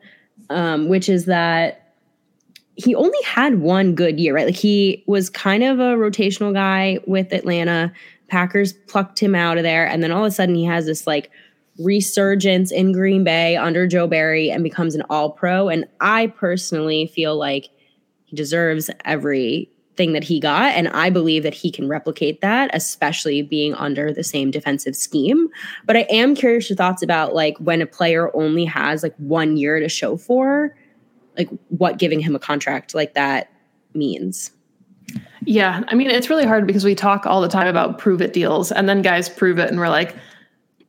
um, 0.54 0.88
which 0.88 1.10
is 1.10 1.26
that 1.26 1.94
he 2.76 2.96
only 2.96 3.22
had 3.24 3.60
one 3.60 3.94
good 3.94 4.20
year, 4.20 4.34
right? 4.34 4.48
Like 4.48 4.56
he 4.56 5.04
was 5.08 5.30
kind 5.30 5.64
of 5.64 5.80
a 5.80 5.96
rotational 5.96 6.54
guy 6.54 7.00
with 7.06 7.32
Atlanta. 7.34 7.92
Packers 8.28 8.74
plucked 8.74 9.20
him 9.20 9.36
out 9.36 9.58
of 9.58 9.64
there, 9.64 9.86
and 9.88 10.02
then 10.02 10.12
all 10.12 10.26
of 10.26 10.32
a 10.32 10.32
sudden 10.32 10.56
he 10.56 10.66
has 10.66 10.86
this 10.86 11.06
like 11.06 11.30
resurgence 11.80 12.72
in 12.72 12.92
Green 12.92 13.24
Bay 13.24 13.58
under 13.58 13.88
Joe 13.88 14.08
Barry 14.08 14.50
and 14.50 14.64
becomes 14.64 14.96
an 14.96 15.04
all 15.10 15.32
pro. 15.32 15.70
And 15.70 15.86
I 16.00 16.28
personally 16.28 17.08
feel 17.08 17.38
like 17.38 17.70
he 18.26 18.36
deserves 18.36 18.90
every 19.06 19.70
thing 19.96 20.14
that 20.14 20.24
he 20.24 20.40
got. 20.40 20.74
And 20.74 20.88
I 20.90 21.10
believe 21.10 21.44
that 21.44 21.54
he 21.54 21.72
can 21.72 21.88
replicate 21.88 22.42
that, 22.42 22.70
especially 22.74 23.42
being 23.42 23.74
under 23.76 24.12
the 24.12 24.24
same 24.24 24.52
defensive 24.52 24.96
scheme. 24.96 25.50
But 25.86 25.98
I 25.98 26.02
am 26.10 26.36
curious 26.36 26.70
your 26.70 26.78
thoughts 26.78 27.04
about 27.04 27.36
like 27.36 27.58
when 27.60 27.82
a 27.82 27.86
player 27.86 28.36
only 28.36 28.66
has 28.66 29.04
like 29.04 29.16
one 29.18 29.58
year 29.58 29.80
to 29.80 29.90
show 29.90 30.18
for, 30.18 30.76
like 31.38 31.50
what 31.70 31.98
giving 32.00 32.20
him 32.20 32.36
a 32.36 32.40
contract 32.40 32.96
like 32.96 33.14
that 33.14 33.52
means. 33.94 34.52
Yeah. 35.46 35.84
I 35.88 35.96
mean, 35.96 36.10
it's 36.10 36.30
really 36.30 36.46
hard 36.46 36.66
because 36.66 36.86
we 36.86 36.96
talk 36.96 37.26
all 37.26 37.42
the 37.42 37.50
time 37.50 37.68
about 37.68 37.98
prove 37.98 38.22
it 38.22 38.34
deals 38.34 38.72
and 38.72 38.88
then 38.88 39.02
guys 39.02 39.30
prove 39.30 39.60
it 39.60 39.70
and 39.70 39.80
we're 39.80 39.90
like, 39.90 40.16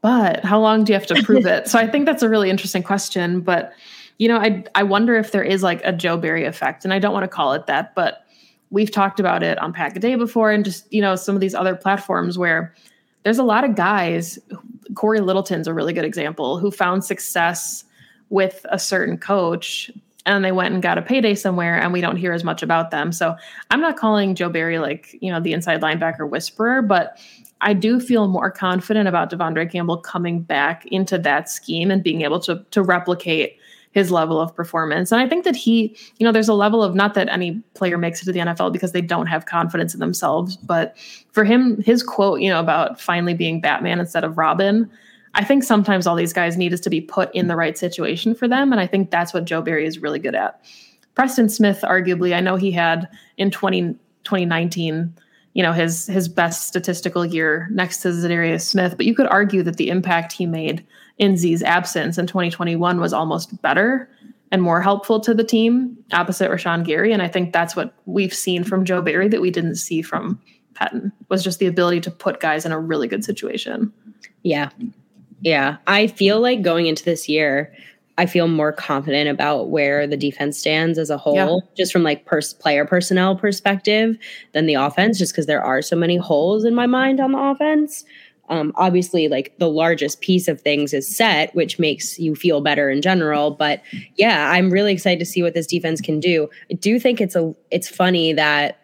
but 0.00 0.44
how 0.44 0.60
long 0.60 0.84
do 0.84 0.92
you 0.92 0.98
have 0.98 1.08
to 1.08 1.22
prove 1.22 1.46
it? 1.46 1.66
So 1.68 1.78
I 1.78 1.86
think 1.86 2.04
that's 2.06 2.22
a 2.22 2.28
really 2.28 2.50
interesting 2.50 2.82
question. 2.82 3.40
But 3.40 3.72
you 4.18 4.28
know, 4.28 4.36
I 4.36 4.64
I 4.74 4.82
wonder 4.82 5.16
if 5.16 5.32
there 5.32 5.42
is 5.42 5.62
like 5.62 5.80
a 5.82 5.92
Joe 5.92 6.16
Barry 6.16 6.44
effect, 6.44 6.84
and 6.84 6.92
I 6.92 6.98
don't 6.98 7.12
want 7.12 7.24
to 7.24 7.28
call 7.28 7.52
it 7.54 7.66
that, 7.66 7.94
but 7.94 8.23
we've 8.74 8.90
talked 8.90 9.20
about 9.20 9.42
it 9.42 9.56
on 9.58 9.72
Pack 9.72 9.96
a 9.96 10.00
Day 10.00 10.16
before 10.16 10.50
and 10.50 10.64
just, 10.64 10.92
you 10.92 11.00
know, 11.00 11.14
some 11.14 11.36
of 11.36 11.40
these 11.40 11.54
other 11.54 11.76
platforms 11.76 12.36
where 12.36 12.74
there's 13.22 13.38
a 13.38 13.44
lot 13.44 13.64
of 13.64 13.76
guys, 13.76 14.38
Cory 14.96 15.20
Littleton's 15.20 15.68
a 15.68 15.72
really 15.72 15.92
good 15.92 16.04
example, 16.04 16.58
who 16.58 16.70
found 16.70 17.04
success 17.04 17.84
with 18.30 18.66
a 18.70 18.78
certain 18.78 19.16
coach 19.16 19.90
and 20.26 20.44
they 20.44 20.50
went 20.50 20.74
and 20.74 20.82
got 20.82 20.98
a 20.98 21.02
payday 21.02 21.36
somewhere 21.36 21.80
and 21.80 21.92
we 21.92 22.00
don't 22.00 22.16
hear 22.16 22.32
as 22.32 22.42
much 22.42 22.62
about 22.62 22.90
them. 22.90 23.12
So 23.12 23.36
I'm 23.70 23.80
not 23.80 23.96
calling 23.96 24.34
Joe 24.34 24.48
Barry 24.48 24.78
like, 24.78 25.16
you 25.20 25.30
know, 25.30 25.38
the 25.38 25.52
inside 25.52 25.80
linebacker 25.80 26.28
whisperer, 26.28 26.82
but 26.82 27.18
I 27.60 27.74
do 27.74 28.00
feel 28.00 28.26
more 28.26 28.50
confident 28.50 29.06
about 29.06 29.30
De'Vondre 29.30 29.70
Campbell 29.70 29.98
coming 29.98 30.42
back 30.42 30.84
into 30.86 31.16
that 31.18 31.48
scheme 31.48 31.92
and 31.92 32.02
being 32.02 32.22
able 32.22 32.40
to 32.40 32.64
to 32.72 32.82
replicate 32.82 33.58
his 33.94 34.10
level 34.10 34.40
of 34.40 34.54
performance. 34.54 35.12
And 35.12 35.20
I 35.20 35.28
think 35.28 35.44
that 35.44 35.54
he, 35.54 35.96
you 36.18 36.26
know, 36.26 36.32
there's 36.32 36.48
a 36.48 36.54
level 36.54 36.82
of 36.82 36.96
not 36.96 37.14
that 37.14 37.28
any 37.28 37.62
player 37.74 37.96
makes 37.96 38.20
it 38.20 38.24
to 38.24 38.32
the 38.32 38.40
NFL 38.40 38.72
because 38.72 38.90
they 38.90 39.00
don't 39.00 39.28
have 39.28 39.46
confidence 39.46 39.94
in 39.94 40.00
themselves, 40.00 40.56
but 40.56 40.96
for 41.30 41.44
him, 41.44 41.80
his 41.80 42.02
quote, 42.02 42.40
you 42.40 42.50
know, 42.50 42.58
about 42.58 43.00
finally 43.00 43.34
being 43.34 43.60
Batman 43.60 44.00
instead 44.00 44.24
of 44.24 44.36
Robin, 44.36 44.90
I 45.34 45.44
think 45.44 45.62
sometimes 45.62 46.08
all 46.08 46.16
these 46.16 46.32
guys 46.32 46.56
need 46.56 46.72
is 46.72 46.80
to 46.82 46.90
be 46.90 47.00
put 47.00 47.32
in 47.34 47.46
the 47.46 47.54
right 47.54 47.78
situation 47.78 48.34
for 48.34 48.48
them. 48.48 48.72
And 48.72 48.80
I 48.80 48.86
think 48.86 49.12
that's 49.12 49.32
what 49.32 49.44
Joe 49.44 49.62
Barry 49.62 49.86
is 49.86 50.02
really 50.02 50.18
good 50.18 50.34
at. 50.34 50.60
Preston 51.14 51.48
Smith, 51.48 51.80
arguably, 51.84 52.34
I 52.34 52.40
know 52.40 52.56
he 52.56 52.72
had 52.72 53.08
in 53.36 53.52
20, 53.52 53.94
2019 54.24 55.14
you 55.54 55.62
know 55.62 55.72
his 55.72 56.06
his 56.06 56.28
best 56.28 56.68
statistical 56.68 57.24
year 57.24 57.68
next 57.70 58.02
to 58.02 58.08
Za'Darius 58.08 58.62
Smith, 58.62 58.96
but 58.96 59.06
you 59.06 59.14
could 59.14 59.26
argue 59.28 59.62
that 59.62 59.76
the 59.76 59.88
impact 59.88 60.32
he 60.32 60.46
made 60.46 60.84
in 61.18 61.36
Z's 61.36 61.62
absence 61.62 62.18
in 62.18 62.26
2021 62.26 63.00
was 63.00 63.12
almost 63.12 63.60
better 63.62 64.08
and 64.50 64.62
more 64.62 64.80
helpful 64.80 65.20
to 65.20 65.34
the 65.34 65.44
team 65.44 65.96
opposite 66.12 66.50
Rashan 66.50 66.84
Gary. 66.84 67.12
And 67.12 67.22
I 67.22 67.28
think 67.28 67.52
that's 67.52 67.74
what 67.74 67.94
we've 68.06 68.34
seen 68.34 68.62
from 68.62 68.84
Joe 68.84 69.02
Barry 69.02 69.28
that 69.28 69.40
we 69.40 69.50
didn't 69.50 69.76
see 69.76 70.02
from 70.02 70.40
Pettine 70.74 71.12
was 71.28 71.42
just 71.42 71.58
the 71.58 71.66
ability 71.66 72.00
to 72.02 72.10
put 72.10 72.40
guys 72.40 72.66
in 72.66 72.72
a 72.72 72.78
really 72.78 73.08
good 73.08 73.24
situation. 73.24 73.92
Yeah. 74.42 74.70
Yeah. 75.40 75.78
I 75.86 76.06
feel 76.06 76.40
like 76.40 76.62
going 76.62 76.86
into 76.86 77.04
this 77.04 77.28
year, 77.28 77.74
I 78.16 78.26
feel 78.26 78.46
more 78.46 78.72
confident 78.72 79.28
about 79.28 79.70
where 79.70 80.06
the 80.06 80.16
defense 80.16 80.58
stands 80.58 80.98
as 80.98 81.10
a 81.10 81.18
whole, 81.18 81.34
yeah. 81.64 81.74
just 81.76 81.92
from 81.92 82.04
like 82.04 82.24
pers- 82.26 82.54
player 82.54 82.84
personnel 82.84 83.36
perspective 83.36 84.16
than 84.52 84.66
the 84.66 84.74
offense, 84.74 85.18
just 85.18 85.32
because 85.32 85.46
there 85.46 85.62
are 85.62 85.82
so 85.82 85.96
many 85.96 86.16
holes 86.16 86.64
in 86.64 86.74
my 86.74 86.86
mind 86.86 87.18
on 87.18 87.32
the 87.32 87.38
offense. 87.38 88.04
Um, 88.50 88.72
obviously, 88.76 89.26
like 89.28 89.56
the 89.58 89.70
largest 89.70 90.20
piece 90.20 90.48
of 90.48 90.60
things 90.60 90.92
is 90.92 91.16
set, 91.16 91.54
which 91.54 91.78
makes 91.78 92.18
you 92.18 92.34
feel 92.34 92.60
better 92.60 92.90
in 92.90 93.02
general. 93.02 93.50
But 93.50 93.82
yeah, 94.16 94.50
I'm 94.50 94.70
really 94.70 94.92
excited 94.92 95.18
to 95.18 95.24
see 95.24 95.42
what 95.42 95.54
this 95.54 95.66
defense 95.66 96.00
can 96.00 96.20
do. 96.20 96.48
I 96.70 96.74
do 96.74 97.00
think 97.00 97.20
it's 97.20 97.34
a 97.34 97.54
it's 97.70 97.88
funny 97.88 98.32
that 98.34 98.83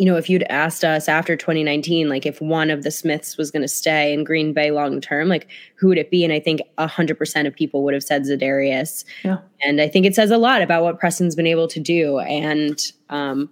you 0.00 0.06
know, 0.06 0.16
if 0.16 0.30
you'd 0.30 0.44
asked 0.44 0.82
us 0.82 1.08
after 1.08 1.36
2019, 1.36 2.08
like 2.08 2.24
if 2.24 2.40
one 2.40 2.70
of 2.70 2.84
the 2.84 2.90
Smiths 2.90 3.36
was 3.36 3.50
going 3.50 3.60
to 3.60 3.68
stay 3.68 4.14
in 4.14 4.24
Green 4.24 4.54
Bay 4.54 4.70
long 4.70 4.98
term, 4.98 5.28
like 5.28 5.46
who 5.74 5.88
would 5.88 5.98
it 5.98 6.10
be? 6.10 6.24
And 6.24 6.32
I 6.32 6.40
think 6.40 6.62
100% 6.78 7.46
of 7.46 7.54
people 7.54 7.84
would 7.84 7.92
have 7.92 8.02
said 8.02 8.22
Za'Darius. 8.22 9.04
Yeah. 9.24 9.40
And 9.60 9.78
I 9.78 9.88
think 9.88 10.06
it 10.06 10.14
says 10.14 10.30
a 10.30 10.38
lot 10.38 10.62
about 10.62 10.84
what 10.84 10.98
Preston's 10.98 11.36
been 11.36 11.46
able 11.46 11.68
to 11.68 11.78
do 11.78 12.18
and 12.20 12.80
um, 13.10 13.50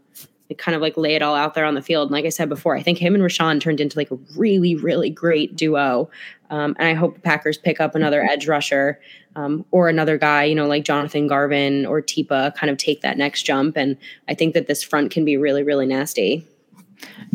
kind 0.56 0.74
of 0.74 0.80
like 0.80 0.96
lay 0.96 1.14
it 1.14 1.22
all 1.22 1.34
out 1.34 1.54
there 1.54 1.64
on 1.64 1.74
the 1.74 1.82
field. 1.82 2.08
And 2.08 2.12
like 2.12 2.24
I 2.24 2.30
said 2.30 2.48
before, 2.48 2.76
I 2.76 2.82
think 2.82 2.98
him 2.98 3.14
and 3.14 3.22
Rashan 3.22 3.61
turned 3.61 3.80
into 3.80 3.98
like 3.98 4.11
a 4.11 4.16
really, 4.37 4.74
really 4.74 5.11
great 5.11 5.56
duo. 5.56 6.11
Um, 6.50 6.74
and 6.78 6.88
I 6.88 6.94
hope 6.94 7.14
the 7.14 7.20
Packers 7.20 7.58
pick 7.58 7.80
up 7.80 7.94
another 7.94 8.22
edge 8.22 8.48
rusher 8.48 8.98
um, 9.37 9.64
or 9.70 9.88
another 9.88 10.16
guy, 10.16 10.44
you 10.44 10.54
know, 10.54 10.66
like 10.66 10.84
Jonathan 10.84 11.26
Garvin 11.26 11.84
or 11.84 12.00
Tipa, 12.00 12.54
kind 12.54 12.70
of 12.70 12.78
take 12.78 13.02
that 13.02 13.18
next 13.18 13.42
jump. 13.42 13.76
And 13.76 13.96
I 14.26 14.34
think 14.34 14.54
that 14.54 14.66
this 14.66 14.82
front 14.82 15.11
can 15.11 15.24
be 15.24 15.37
really, 15.37 15.62
really 15.62 15.87
nasty. 15.87 16.46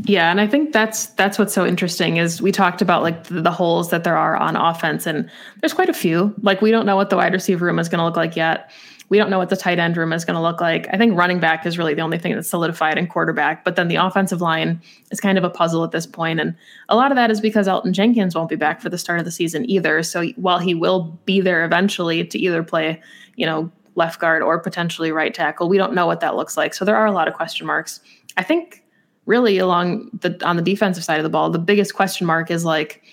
Yeah, 0.04 0.30
and 0.30 0.42
I 0.42 0.48
think 0.48 0.74
that's 0.74 1.08
that's 1.08 1.40
what's 1.40 1.54
so 1.54 1.66
interesting 1.66 2.18
is 2.18 2.42
we 2.42 2.52
talked 2.52 2.82
about 2.82 3.02
like 3.04 3.26
the, 3.26 3.42
the, 3.42 3.52
holes 3.52 3.92
that 3.92 4.04
there 4.04 4.18
are 4.18 4.36
on 4.36 4.58
offense, 4.58 5.06
and 5.06 5.30
there's 5.62 5.74
quite 5.74 5.88
a 5.88 5.94
few. 5.94 6.34
Like 6.42 6.62
we 6.62 6.72
don't 6.72 6.86
know 6.86 6.98
what 6.98 7.10
the 7.10 7.16
wide 7.16 7.32
receiver 7.32 7.66
room 7.66 7.80
is 7.80 7.88
going 7.88 8.00
to 8.00 8.06
look 8.06 8.18
like 8.18 8.36
yet. 8.36 8.72
We 9.10 9.18
don't 9.18 9.30
know 9.30 9.38
what 9.38 9.50
the 9.50 9.58
tight 9.58 9.80
end 9.80 9.98
room 9.98 10.14
is 10.14 10.26
going 10.26 10.36
to 10.36 10.42
look 10.42 10.60
like. 10.62 10.88
I 10.92 10.98
think 10.98 11.18
running 11.18 11.40
back 11.40 11.66
is 11.66 11.78
really 11.78 11.94
the 11.94 12.02
only 12.02 12.18
thing 12.18 12.34
that's 12.34 12.50
solidified 12.50 12.98
in 12.98 13.08
quarterback, 13.08 13.64
but 13.64 13.76
then 13.76 13.88
the 13.88 13.96
offensive 13.96 14.42
line 14.42 14.82
is 15.12 15.20
kind 15.20 15.38
of 15.38 15.44
a 15.44 15.50
puzzle 15.50 15.84
at 15.84 15.92
this 15.92 16.06
point, 16.06 16.40
and 16.40 16.56
a 16.90 16.96
lot 16.96 17.12
of 17.12 17.16
that 17.16 17.30
is 17.30 17.42
because 17.42 17.68
Elgton 17.68 17.92
Jenkins 17.92 18.36
won't 18.36 18.50
be 18.50 18.56
back 18.56 18.82
for 18.82 18.90
the 18.90 18.98
start 18.98 19.20
of 19.20 19.26
the 19.26 19.32
season 19.32 19.70
either. 19.70 20.04
So 20.04 20.28
while 20.36 20.60
he 20.60 20.74
will 20.74 21.20
be 21.26 21.42
there 21.42 21.64
eventually 21.64 22.26
to 22.26 22.40
either 22.40 22.64
play, 22.64 23.02
you 23.36 23.46
know, 23.46 23.72
left 23.96 24.20
guard 24.20 24.42
or 24.42 24.60
potentially 24.60 25.12
right 25.12 25.34
tackle, 25.34 25.70
we 25.70 25.78
don't 25.78 25.94
know 25.94 26.08
what 26.08 26.20
that 26.22 26.36
looks 26.36 26.58
like. 26.58 26.74
So 26.74 26.86
there 26.86 26.96
are 26.96 27.06
a 27.06 27.12
lot 27.12 27.28
of 27.28 27.34
question 27.34 27.68
marks. 27.68 28.00
I 28.38 28.44
think 28.44 28.84
really 29.26 29.58
along 29.58 30.10
the 30.22 30.40
on 30.46 30.56
the 30.56 30.62
defensive 30.62 31.04
side 31.04 31.18
of 31.18 31.24
the 31.24 31.30
ball, 31.30 31.50
the 31.50 31.60
biggest 31.60 31.94
question 31.94 32.26
mark 32.28 32.50
is 32.50 32.66
like 32.66 33.04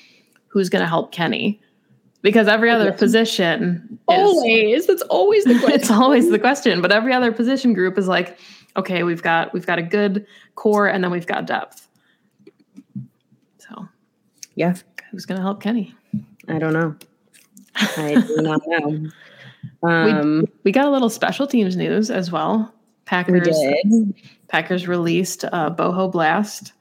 who's 0.49 0.69
going 0.69 0.83
to 0.83 0.89
help 0.89 1.13
Kenny 1.13 1.61
because 2.23 2.49
every 2.49 2.71
other 2.71 2.93
position 2.93 3.99
always. 4.07 4.87
That's 4.87 5.03
always 5.03 5.45
the 5.45 5.55
question. 5.59 5.81
it's 5.81 5.91
always 5.91 6.31
the 6.31 6.39
question 6.39 6.81
but 6.83 6.93
every 6.93 7.13
other 7.13 7.33
position 7.33 7.73
group 7.73 7.99
is 7.99 8.09
like 8.09 8.39
okay 8.77 9.03
we've 9.03 9.23
got 9.23 9.53
we've 9.53 9.67
got 9.67 9.79
a 9.79 9.83
good 9.83 10.27
core 10.55 10.87
and 10.87 11.03
then 11.03 11.11
we've 11.11 11.27
got 11.27 11.47
depth. 11.47 11.89
So 13.59 13.89
yeah. 14.55 14.75
who's 15.11 15.27
going 15.27 15.39
to 15.39 15.43
help 15.43 15.63
kenny? 15.63 15.95
I 16.49 16.59
don't 16.59 16.73
know. 16.73 16.95
I 17.75 18.15
do 18.15 18.37
not 18.43 18.61
know. 18.67 19.11
Um, 19.83 20.41
we, 20.41 20.47
we 20.65 20.73
got 20.73 20.87
a 20.87 20.91
little 20.91 21.11
special 21.11 21.47
teams 21.47 21.77
news 21.77 22.11
as 22.11 22.31
well. 22.31 22.75
Packers 23.05 23.59
packers 24.49 24.87
released 24.87 25.45
uh, 25.45 25.71
boho 25.71 26.11
blast 26.11 26.73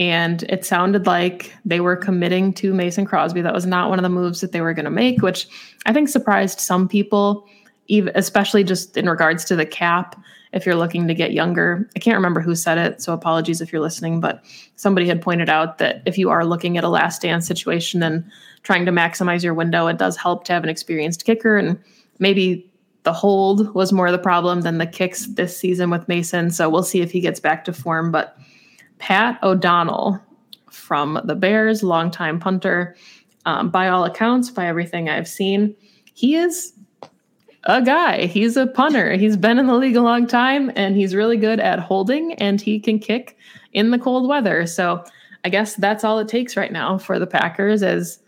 and 0.00 0.42
it 0.44 0.64
sounded 0.64 1.06
like 1.06 1.54
they 1.64 1.80
were 1.80 1.96
committing 1.96 2.52
to 2.54 2.74
Mason 2.74 3.04
Crosby. 3.04 3.42
That 3.42 3.54
was 3.54 3.66
not 3.66 3.90
one 3.90 3.98
of 3.98 4.02
the 4.02 4.08
moves 4.08 4.40
that 4.40 4.52
they 4.52 4.60
were 4.60 4.74
going 4.74 4.84
to 4.84 4.90
make, 4.90 5.22
which 5.22 5.48
I 5.86 5.92
think 5.92 6.08
surprised 6.08 6.58
some 6.58 6.88
people, 6.88 7.46
even 7.86 8.12
especially 8.16 8.64
just 8.64 8.96
in 8.96 9.08
regards 9.08 9.44
to 9.46 9.56
the 9.56 9.66
cap. 9.66 10.20
If 10.52 10.64
you're 10.64 10.76
looking 10.76 11.08
to 11.08 11.14
get 11.14 11.32
younger, 11.32 11.88
I 11.96 11.98
can't 11.98 12.14
remember 12.16 12.40
who 12.40 12.54
said 12.54 12.78
it, 12.78 13.02
so 13.02 13.12
apologies 13.12 13.60
if 13.60 13.72
you're 13.72 13.82
listening, 13.82 14.20
but 14.20 14.44
somebody 14.76 15.08
had 15.08 15.20
pointed 15.20 15.48
out 15.48 15.78
that 15.78 16.00
if 16.06 16.16
you 16.16 16.30
are 16.30 16.44
looking 16.44 16.78
at 16.78 16.84
a 16.84 16.88
last 16.88 17.22
dance 17.22 17.46
situation 17.46 18.02
and 18.04 18.24
trying 18.62 18.86
to 18.86 18.92
maximize 18.92 19.42
your 19.42 19.54
window, 19.54 19.88
it 19.88 19.98
does 19.98 20.16
help 20.16 20.44
to 20.44 20.52
have 20.52 20.62
an 20.62 20.70
experienced 20.70 21.24
kicker. 21.24 21.56
And 21.56 21.76
maybe 22.20 22.70
the 23.02 23.12
hold 23.12 23.74
was 23.74 23.92
more 23.92 24.12
the 24.12 24.18
problem 24.18 24.60
than 24.60 24.78
the 24.78 24.86
kicks 24.86 25.26
this 25.26 25.56
season 25.56 25.90
with 25.90 26.06
Mason. 26.08 26.50
So 26.50 26.68
we'll 26.70 26.84
see 26.84 27.00
if 27.00 27.10
he 27.10 27.20
gets 27.20 27.40
back 27.40 27.64
to 27.64 27.72
form. 27.72 28.12
But 28.12 28.38
Pat 29.04 29.38
O'Donnell 29.42 30.18
from 30.70 31.20
the 31.24 31.34
Bears, 31.34 31.82
longtime 31.82 32.40
punter. 32.40 32.96
Um, 33.44 33.68
by 33.68 33.88
all 33.88 34.06
accounts, 34.06 34.50
by 34.50 34.66
everything 34.66 35.10
I've 35.10 35.28
seen, 35.28 35.76
he 36.14 36.36
is 36.36 36.72
a 37.64 37.82
guy. 37.82 38.24
He's 38.24 38.56
a 38.56 38.66
punter. 38.66 39.12
He's 39.12 39.36
been 39.36 39.58
in 39.58 39.66
the 39.66 39.76
league 39.76 39.96
a 39.96 40.00
long 40.00 40.26
time 40.26 40.72
and 40.74 40.96
he's 40.96 41.14
really 41.14 41.36
good 41.36 41.60
at 41.60 41.80
holding 41.80 42.32
and 42.36 42.62
he 42.62 42.80
can 42.80 42.98
kick 42.98 43.36
in 43.74 43.90
the 43.90 43.98
cold 43.98 44.26
weather. 44.26 44.66
So 44.66 45.04
I 45.44 45.50
guess 45.50 45.74
that's 45.74 46.02
all 46.02 46.18
it 46.18 46.28
takes 46.28 46.56
right 46.56 46.72
now 46.72 46.96
for 46.96 47.18
the 47.18 47.26
Packers 47.26 47.82
is 47.82 48.20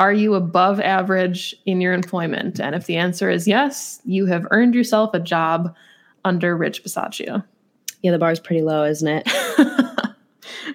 are 0.00 0.12
you 0.12 0.34
above 0.34 0.80
average 0.80 1.54
in 1.66 1.80
your 1.80 1.92
employment? 1.92 2.58
And 2.58 2.74
if 2.74 2.86
the 2.86 2.96
answer 2.96 3.30
is 3.30 3.46
yes, 3.46 4.02
you 4.04 4.26
have 4.26 4.44
earned 4.50 4.74
yourself 4.74 5.14
a 5.14 5.20
job 5.20 5.72
under 6.24 6.56
Rich 6.56 6.82
Bisaccia. 6.82 7.44
Yeah, 8.02 8.10
the 8.10 8.18
bar 8.18 8.32
is 8.32 8.40
pretty 8.40 8.62
low, 8.62 8.82
isn't 8.82 9.06
it? 9.06 9.28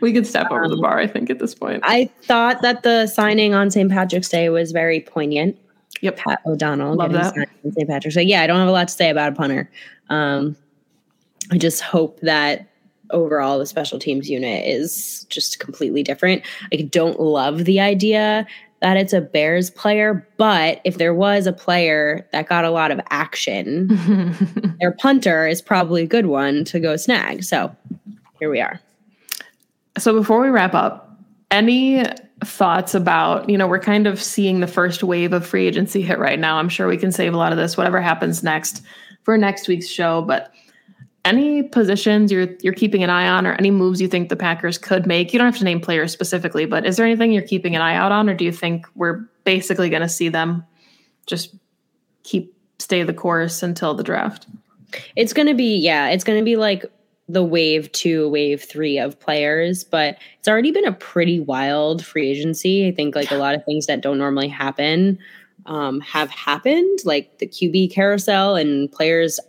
we 0.02 0.14
could 0.14 0.28
step 0.28 0.52
over 0.52 0.68
the 0.68 0.78
bar, 0.78 1.00
I 1.00 1.08
think, 1.08 1.30
at 1.30 1.40
this 1.40 1.56
point. 1.56 1.82
I 1.84 2.10
thought 2.24 2.62
that 2.62 2.84
the 2.84 3.08
signing 3.08 3.54
on 3.54 3.72
St. 3.72 3.90
Patrick's 3.90 4.30
Day 4.30 4.50
was 4.50 4.72
very 4.72 5.02
poignant. 5.02 5.58
Yep. 6.02 6.18
Pat 6.18 6.42
O'Donnell. 6.46 6.96
Love 6.96 7.14
that. 7.14 7.38
On 7.38 7.72
St. 7.72 7.88
Patrick's 7.88 8.16
Day. 8.16 8.24
Yeah, 8.24 8.42
I 8.42 8.48
don't 8.48 8.60
have 8.60 8.68
a 8.68 8.72
lot 8.72 8.88
to 8.88 8.94
say 8.94 9.10
about 9.10 9.34
a 9.34 9.36
punter. 9.36 9.70
Um, 10.10 10.56
I 11.52 11.58
just 11.58 11.82
hope 11.82 12.20
that 12.22 12.68
overall 13.12 13.60
the 13.60 13.66
special 13.66 14.00
teams 14.00 14.30
unit 14.30 14.66
is 14.66 15.26
just 15.30 15.60
completely 15.60 16.04
different. 16.04 16.44
I 16.74 16.78
don't 16.78 17.20
love 17.20 17.66
the 17.66 17.80
idea 17.80 18.48
that 18.82 18.98
it's 18.98 19.14
a 19.14 19.22
Bears 19.22 19.70
player, 19.70 20.28
but 20.38 20.82
if 20.84 20.98
there 20.98 21.14
was 21.14 21.46
a 21.46 21.54
player 21.54 22.28
that 22.32 22.50
got 22.50 22.66
a 22.66 22.72
lot 22.72 22.90
of 22.90 23.00
action, 23.10 23.88
their 24.80 24.92
punter 24.94 25.48
is 25.48 25.62
probably 25.62 26.04
a 26.04 26.08
good 26.08 26.26
one 26.26 26.66
to 26.66 26.80
go 26.80 26.96
snag. 26.96 27.44
So 27.44 27.76
here 28.40 28.50
we 28.50 28.60
are. 28.60 28.80
So 29.98 30.14
before 30.14 30.42
we 30.42 30.50
wrap 30.50 30.74
up, 30.74 31.20
any 31.50 32.04
thoughts 32.44 32.96
about, 32.96 33.50
you 33.50 33.58
know, 33.58 33.68
we're 33.68 33.80
kind 33.80 34.08
of 34.08 34.22
seeing 34.22 34.62
the 34.62 34.68
first 34.68 35.04
wave 35.04 35.34
of 35.34 35.46
free 35.46 35.68
agency 35.68 36.02
hit 36.02 36.18
right 36.18 36.40
now. 36.40 36.58
I'm 36.58 36.70
sure 36.70 36.88
we 36.88 36.98
can 36.98 37.12
save 37.12 37.34
a 37.34 37.38
lot 37.38 37.52
of 37.52 37.58
this, 37.58 37.78
whatever 37.78 38.02
happens 38.02 38.42
next 38.42 38.82
for 39.24 39.38
next 39.38 39.68
week's 39.68 39.88
show. 39.88 40.22
But 40.22 40.52
any 41.24 41.62
positions 41.62 42.32
you're 42.32 42.48
you're 42.62 42.74
keeping 42.74 43.04
an 43.04 43.10
eye 43.10 43.28
on 43.28 43.46
or 43.46 43.54
any 43.54 43.70
moves 43.70 44.02
you 44.02 44.08
think 44.08 44.30
the 44.30 44.36
Packers 44.36 44.78
could 44.78 45.06
make? 45.06 45.34
You 45.34 45.40
don't 45.40 45.46
have 45.46 45.58
to 45.60 45.64
name 45.64 45.80
players 45.80 46.12
specifically, 46.12 46.66
but 46.66 46.86
is 46.86 46.98
there 46.98 47.06
anything 47.06 47.32
you're 47.32 47.44
keeping 47.44 47.76
an 47.76 47.82
eye 47.82 47.96
out 47.96 48.12
on, 48.12 48.30
or 48.30 48.34
do 48.34 48.44
you 48.44 48.52
think 48.52 48.88
we're 48.96 49.20
basically 49.44 49.90
going 49.90 50.02
to 50.02 50.10
see 50.10 50.30
them 50.30 50.66
just 51.28 51.54
keep 52.24 52.56
stay 52.80 53.04
the 53.04 53.14
course 53.14 53.62
until 53.62 53.94
the 53.94 54.04
draft? 54.04 54.48
It's 55.16 55.34
going 55.34 55.48
to 55.48 55.54
be 55.54 55.78
yeah, 55.78 56.10
it's 56.10 56.24
going 56.24 56.40
to 56.40 56.46
be 56.46 56.56
like 56.56 56.86
the 57.32 57.44
wave 57.44 57.92
two, 57.92 58.30
wave 58.30 58.64
three 58.64 58.98
of 58.98 59.20
players, 59.20 59.84
but 59.84 60.18
it's 60.40 60.48
already 60.48 60.72
been 60.72 60.86
a 60.88 60.92
pretty 60.92 61.40
wild 61.40 62.06
free 62.06 62.30
agency. 62.30 62.88
I 62.88 62.92
think 62.92 63.16
like 63.16 63.32
a 63.32 63.38
lot 63.38 63.56
of 63.56 63.64
things 63.66 63.86
that 63.86 64.02
don't 64.02 64.18
normally 64.18 64.48
happen 64.48 65.18
um, 65.66 66.00
have 66.02 66.30
happened, 66.30 67.00
like 67.06 67.38
the 67.40 67.48
QB 67.48 67.94
carousel 67.94 68.56
and 68.56 68.92
players 68.92 69.40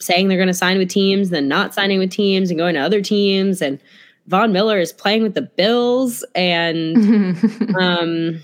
saying 0.00 0.28
they're 0.28 0.38
going 0.38 0.48
to 0.48 0.54
sign 0.54 0.78
with 0.78 0.88
teams, 0.88 1.30
then 1.30 1.48
not 1.48 1.74
signing 1.74 1.98
with 1.98 2.10
teams 2.10 2.50
and 2.50 2.58
going 2.58 2.74
to 2.74 2.80
other 2.80 3.00
teams. 3.00 3.62
And 3.62 3.78
Von 4.26 4.52
Miller 4.52 4.78
is 4.78 4.92
playing 4.92 5.22
with 5.22 5.34
the 5.34 5.42
Bills. 5.42 6.24
And 6.34 7.36
um, 7.78 8.40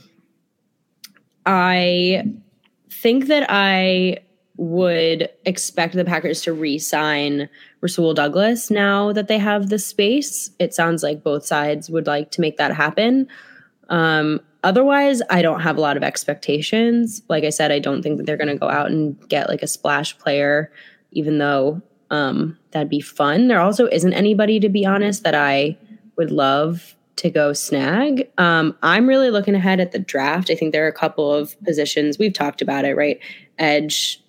I 1.47 2.25
think 2.91 3.27
that 3.27 3.47
I 3.49 4.19
would 4.61 5.29
expect 5.47 5.95
the 5.95 6.05
Packers 6.05 6.43
to 6.43 6.53
re 6.53 6.79
sign 6.79 7.49
Rasul 7.81 8.15
Douglas 8.15 8.71
now 8.71 9.13
that 9.13 9.27
they 9.27 9.39
have 9.39 9.71
the 9.71 9.79
space. 9.79 10.51
It 10.59 10.75
sounds 10.75 11.03
like 11.03 11.23
both 11.23 11.47
sides 11.47 11.89
would 11.91 12.07
like 12.07 12.31
to 12.33 12.41
make 12.41 12.59
that 12.59 12.75
happen. 12.75 13.27
Um, 13.89 14.41
otherwise, 14.63 15.23
I 15.31 15.43
don't 15.43 15.61
have 15.61 15.79
a 15.79 15.81
lot 15.81 15.97
of 15.97 16.03
expectations. 16.03 17.23
Like 17.29 17.45
I 17.45 17.51
said, 17.51 17.73
I 17.73 17.79
don't 17.79 18.03
think 18.03 18.19
that 18.19 18.27
they're 18.27 18.37
going 18.37 18.49
to 18.49 18.57
go 18.57 18.69
out 18.69 18.91
and 18.91 19.19
get 19.29 19.49
like 19.49 19.63
a 19.63 19.67
splash 19.67 20.17
player 20.19 20.71
even 21.13 21.39
though 21.39 21.81
um, 22.11 22.59
that'd 22.73 22.89
be 22.89 23.01
fun. 23.01 23.49
There 23.49 23.61
also 23.61 23.87
isn't 23.87 24.13
anybody, 24.13 24.61
to 24.61 24.69
be 24.69 24.85
honest, 24.85 25.23
that 25.25 25.35
I 25.35 25.77
would 26.17 26.31
love 26.31 26.95
to 27.17 27.31
go 27.31 27.53
snag. 27.53 28.31
Um, 28.39 28.77
I'm 28.83 29.07
really 29.07 29.31
looking 29.31 29.55
ahead 29.55 29.81
at 29.81 29.93
the 29.93 29.99
draft. 29.99 30.51
I 30.51 30.55
think 30.55 30.73
there 30.73 30.85
are 30.85 30.89
a 30.89 30.93
couple 30.93 31.33
of 31.33 31.61
positions. 31.63 32.19
We've 32.19 32.33
talked 32.33 32.63
about 32.63 32.85
it, 32.85 32.97
right? 32.97 33.19
Edge, 33.59 34.23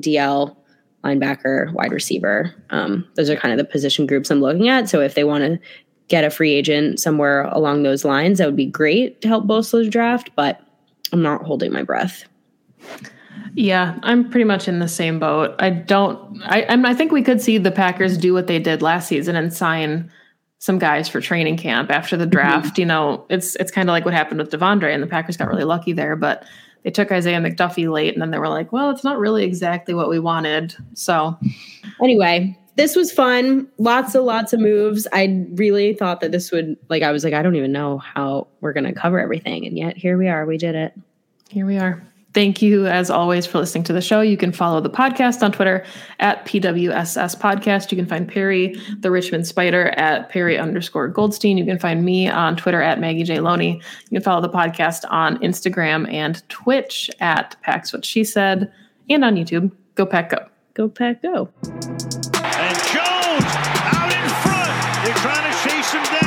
DL, 0.00 0.56
linebacker, 1.04 1.72
wide 1.72 1.92
receiver. 1.92 2.54
Um, 2.70 3.06
those 3.14 3.30
are 3.30 3.36
kind 3.36 3.52
of 3.52 3.58
the 3.58 3.70
position 3.70 4.06
groups 4.06 4.30
I'm 4.30 4.40
looking 4.40 4.68
at. 4.68 4.88
So 4.88 5.00
if 5.00 5.14
they 5.14 5.24
want 5.24 5.44
to 5.44 5.58
get 6.08 6.24
a 6.24 6.30
free 6.30 6.52
agent 6.52 7.00
somewhere 7.00 7.44
along 7.44 7.82
those 7.82 8.04
lines, 8.04 8.38
that 8.38 8.46
would 8.46 8.56
be 8.56 8.66
great 8.66 9.20
to 9.22 9.28
help 9.28 9.46
bolster 9.46 9.84
the 9.84 9.90
draft, 9.90 10.30
but 10.36 10.60
I'm 11.12 11.22
not 11.22 11.42
holding 11.42 11.72
my 11.72 11.82
breath. 11.82 12.24
Yeah, 13.54 13.98
I'm 14.02 14.28
pretty 14.30 14.44
much 14.44 14.68
in 14.68 14.78
the 14.78 14.88
same 14.88 15.18
boat. 15.18 15.54
I 15.58 15.70
don't. 15.70 16.40
I 16.44 16.66
I 16.68 16.94
think 16.94 17.12
we 17.12 17.22
could 17.22 17.40
see 17.40 17.58
the 17.58 17.72
Packers 17.72 18.16
do 18.16 18.32
what 18.32 18.46
they 18.46 18.58
did 18.58 18.80
last 18.82 19.08
season 19.08 19.34
and 19.34 19.52
sign 19.52 20.10
some 20.58 20.78
guys 20.78 21.08
for 21.08 21.20
training 21.20 21.56
camp 21.56 21.90
after 21.90 22.16
the 22.16 22.26
draft. 22.26 22.74
Mm-hmm. 22.74 22.80
You 22.80 22.86
know, 22.86 23.26
it's 23.28 23.56
it's 23.56 23.70
kind 23.70 23.88
of 23.88 23.92
like 23.92 24.04
what 24.04 24.14
happened 24.14 24.40
with 24.40 24.50
De'Vondre, 24.50 24.92
and 24.92 25.02
the 25.02 25.08
Packers 25.08 25.36
got 25.36 25.48
really 25.48 25.64
lucky 25.64 25.92
there. 25.92 26.16
But 26.16 26.44
they 26.82 26.90
took 26.90 27.12
Isaiah 27.12 27.40
McDuffie 27.40 27.90
late, 27.90 28.12
and 28.14 28.22
then 28.22 28.30
they 28.30 28.38
were 28.38 28.48
like, 28.48 28.72
"Well, 28.72 28.90
it's 28.90 29.04
not 29.04 29.18
really 29.18 29.44
exactly 29.44 29.94
what 29.94 30.08
we 30.08 30.18
wanted." 30.18 30.74
So, 30.94 31.38
anyway, 32.02 32.56
this 32.76 32.96
was 32.96 33.12
fun. 33.12 33.68
Lots 33.78 34.14
of 34.14 34.24
lots 34.24 34.52
of 34.52 34.60
moves. 34.60 35.06
I 35.12 35.46
really 35.52 35.92
thought 35.92 36.20
that 36.20 36.32
this 36.32 36.50
would 36.50 36.76
like 36.88 37.02
I 37.02 37.12
was 37.12 37.24
like 37.24 37.34
I 37.34 37.42
don't 37.42 37.56
even 37.56 37.72
know 37.72 37.98
how 37.98 38.46
we're 38.60 38.72
going 38.72 38.84
to 38.84 38.92
cover 38.92 39.20
everything 39.20 39.66
and 39.66 39.76
yet 39.76 39.96
here 39.96 40.16
we 40.16 40.28
are. 40.28 40.46
We 40.46 40.56
did 40.56 40.74
it. 40.74 40.94
Here 41.50 41.66
we 41.66 41.78
are. 41.78 42.02
Thank 42.32 42.62
you, 42.62 42.86
as 42.86 43.10
always, 43.10 43.44
for 43.44 43.58
listening 43.58 43.82
to 43.84 43.92
the 43.92 44.00
show. 44.00 44.20
You 44.20 44.36
can 44.36 44.52
follow 44.52 44.80
the 44.80 44.90
podcast 44.90 45.42
on 45.42 45.50
Twitter 45.50 45.84
at 46.20 46.46
PWSS 46.46 47.36
Podcast. 47.36 47.90
You 47.90 47.96
can 47.96 48.06
find 48.06 48.28
Perri, 48.28 48.80
the 49.00 49.10
Richmond 49.10 49.48
Spider, 49.48 49.88
at 49.96 50.28
Perri 50.28 50.56
underscore 50.56 51.08
Goldstein. 51.08 51.58
You 51.58 51.64
can 51.64 51.78
find 51.78 52.04
me 52.04 52.28
on 52.28 52.56
Twitter 52.56 52.80
at 52.80 53.00
Maggie 53.00 53.24
J. 53.24 53.40
Loney. 53.40 53.80
You 54.10 54.16
can 54.16 54.22
follow 54.22 54.40
the 54.40 54.48
podcast 54.48 55.04
on 55.10 55.38
Instagram 55.38 56.10
and 56.12 56.48
Twitch 56.48 57.10
at 57.18 57.56
Pack's 57.62 57.92
What 57.92 58.04
She 58.04 58.22
Said 58.22 58.72
and 59.08 59.24
on 59.24 59.34
YouTube. 59.34 59.72
Go 59.96 60.06
Pack 60.06 60.30
Go. 60.30 60.46
Go 60.74 60.88
Pack 60.88 61.22
Go. 61.22 61.48
And 61.64 62.76
Jones 62.78 63.44
out 63.44 64.12
in 64.12 64.28
front. 64.40 65.04
They're 65.04 65.14
trying 65.14 65.50
to 65.50 65.68
chase 65.68 65.92
him 65.92 66.04
down. 66.04 66.19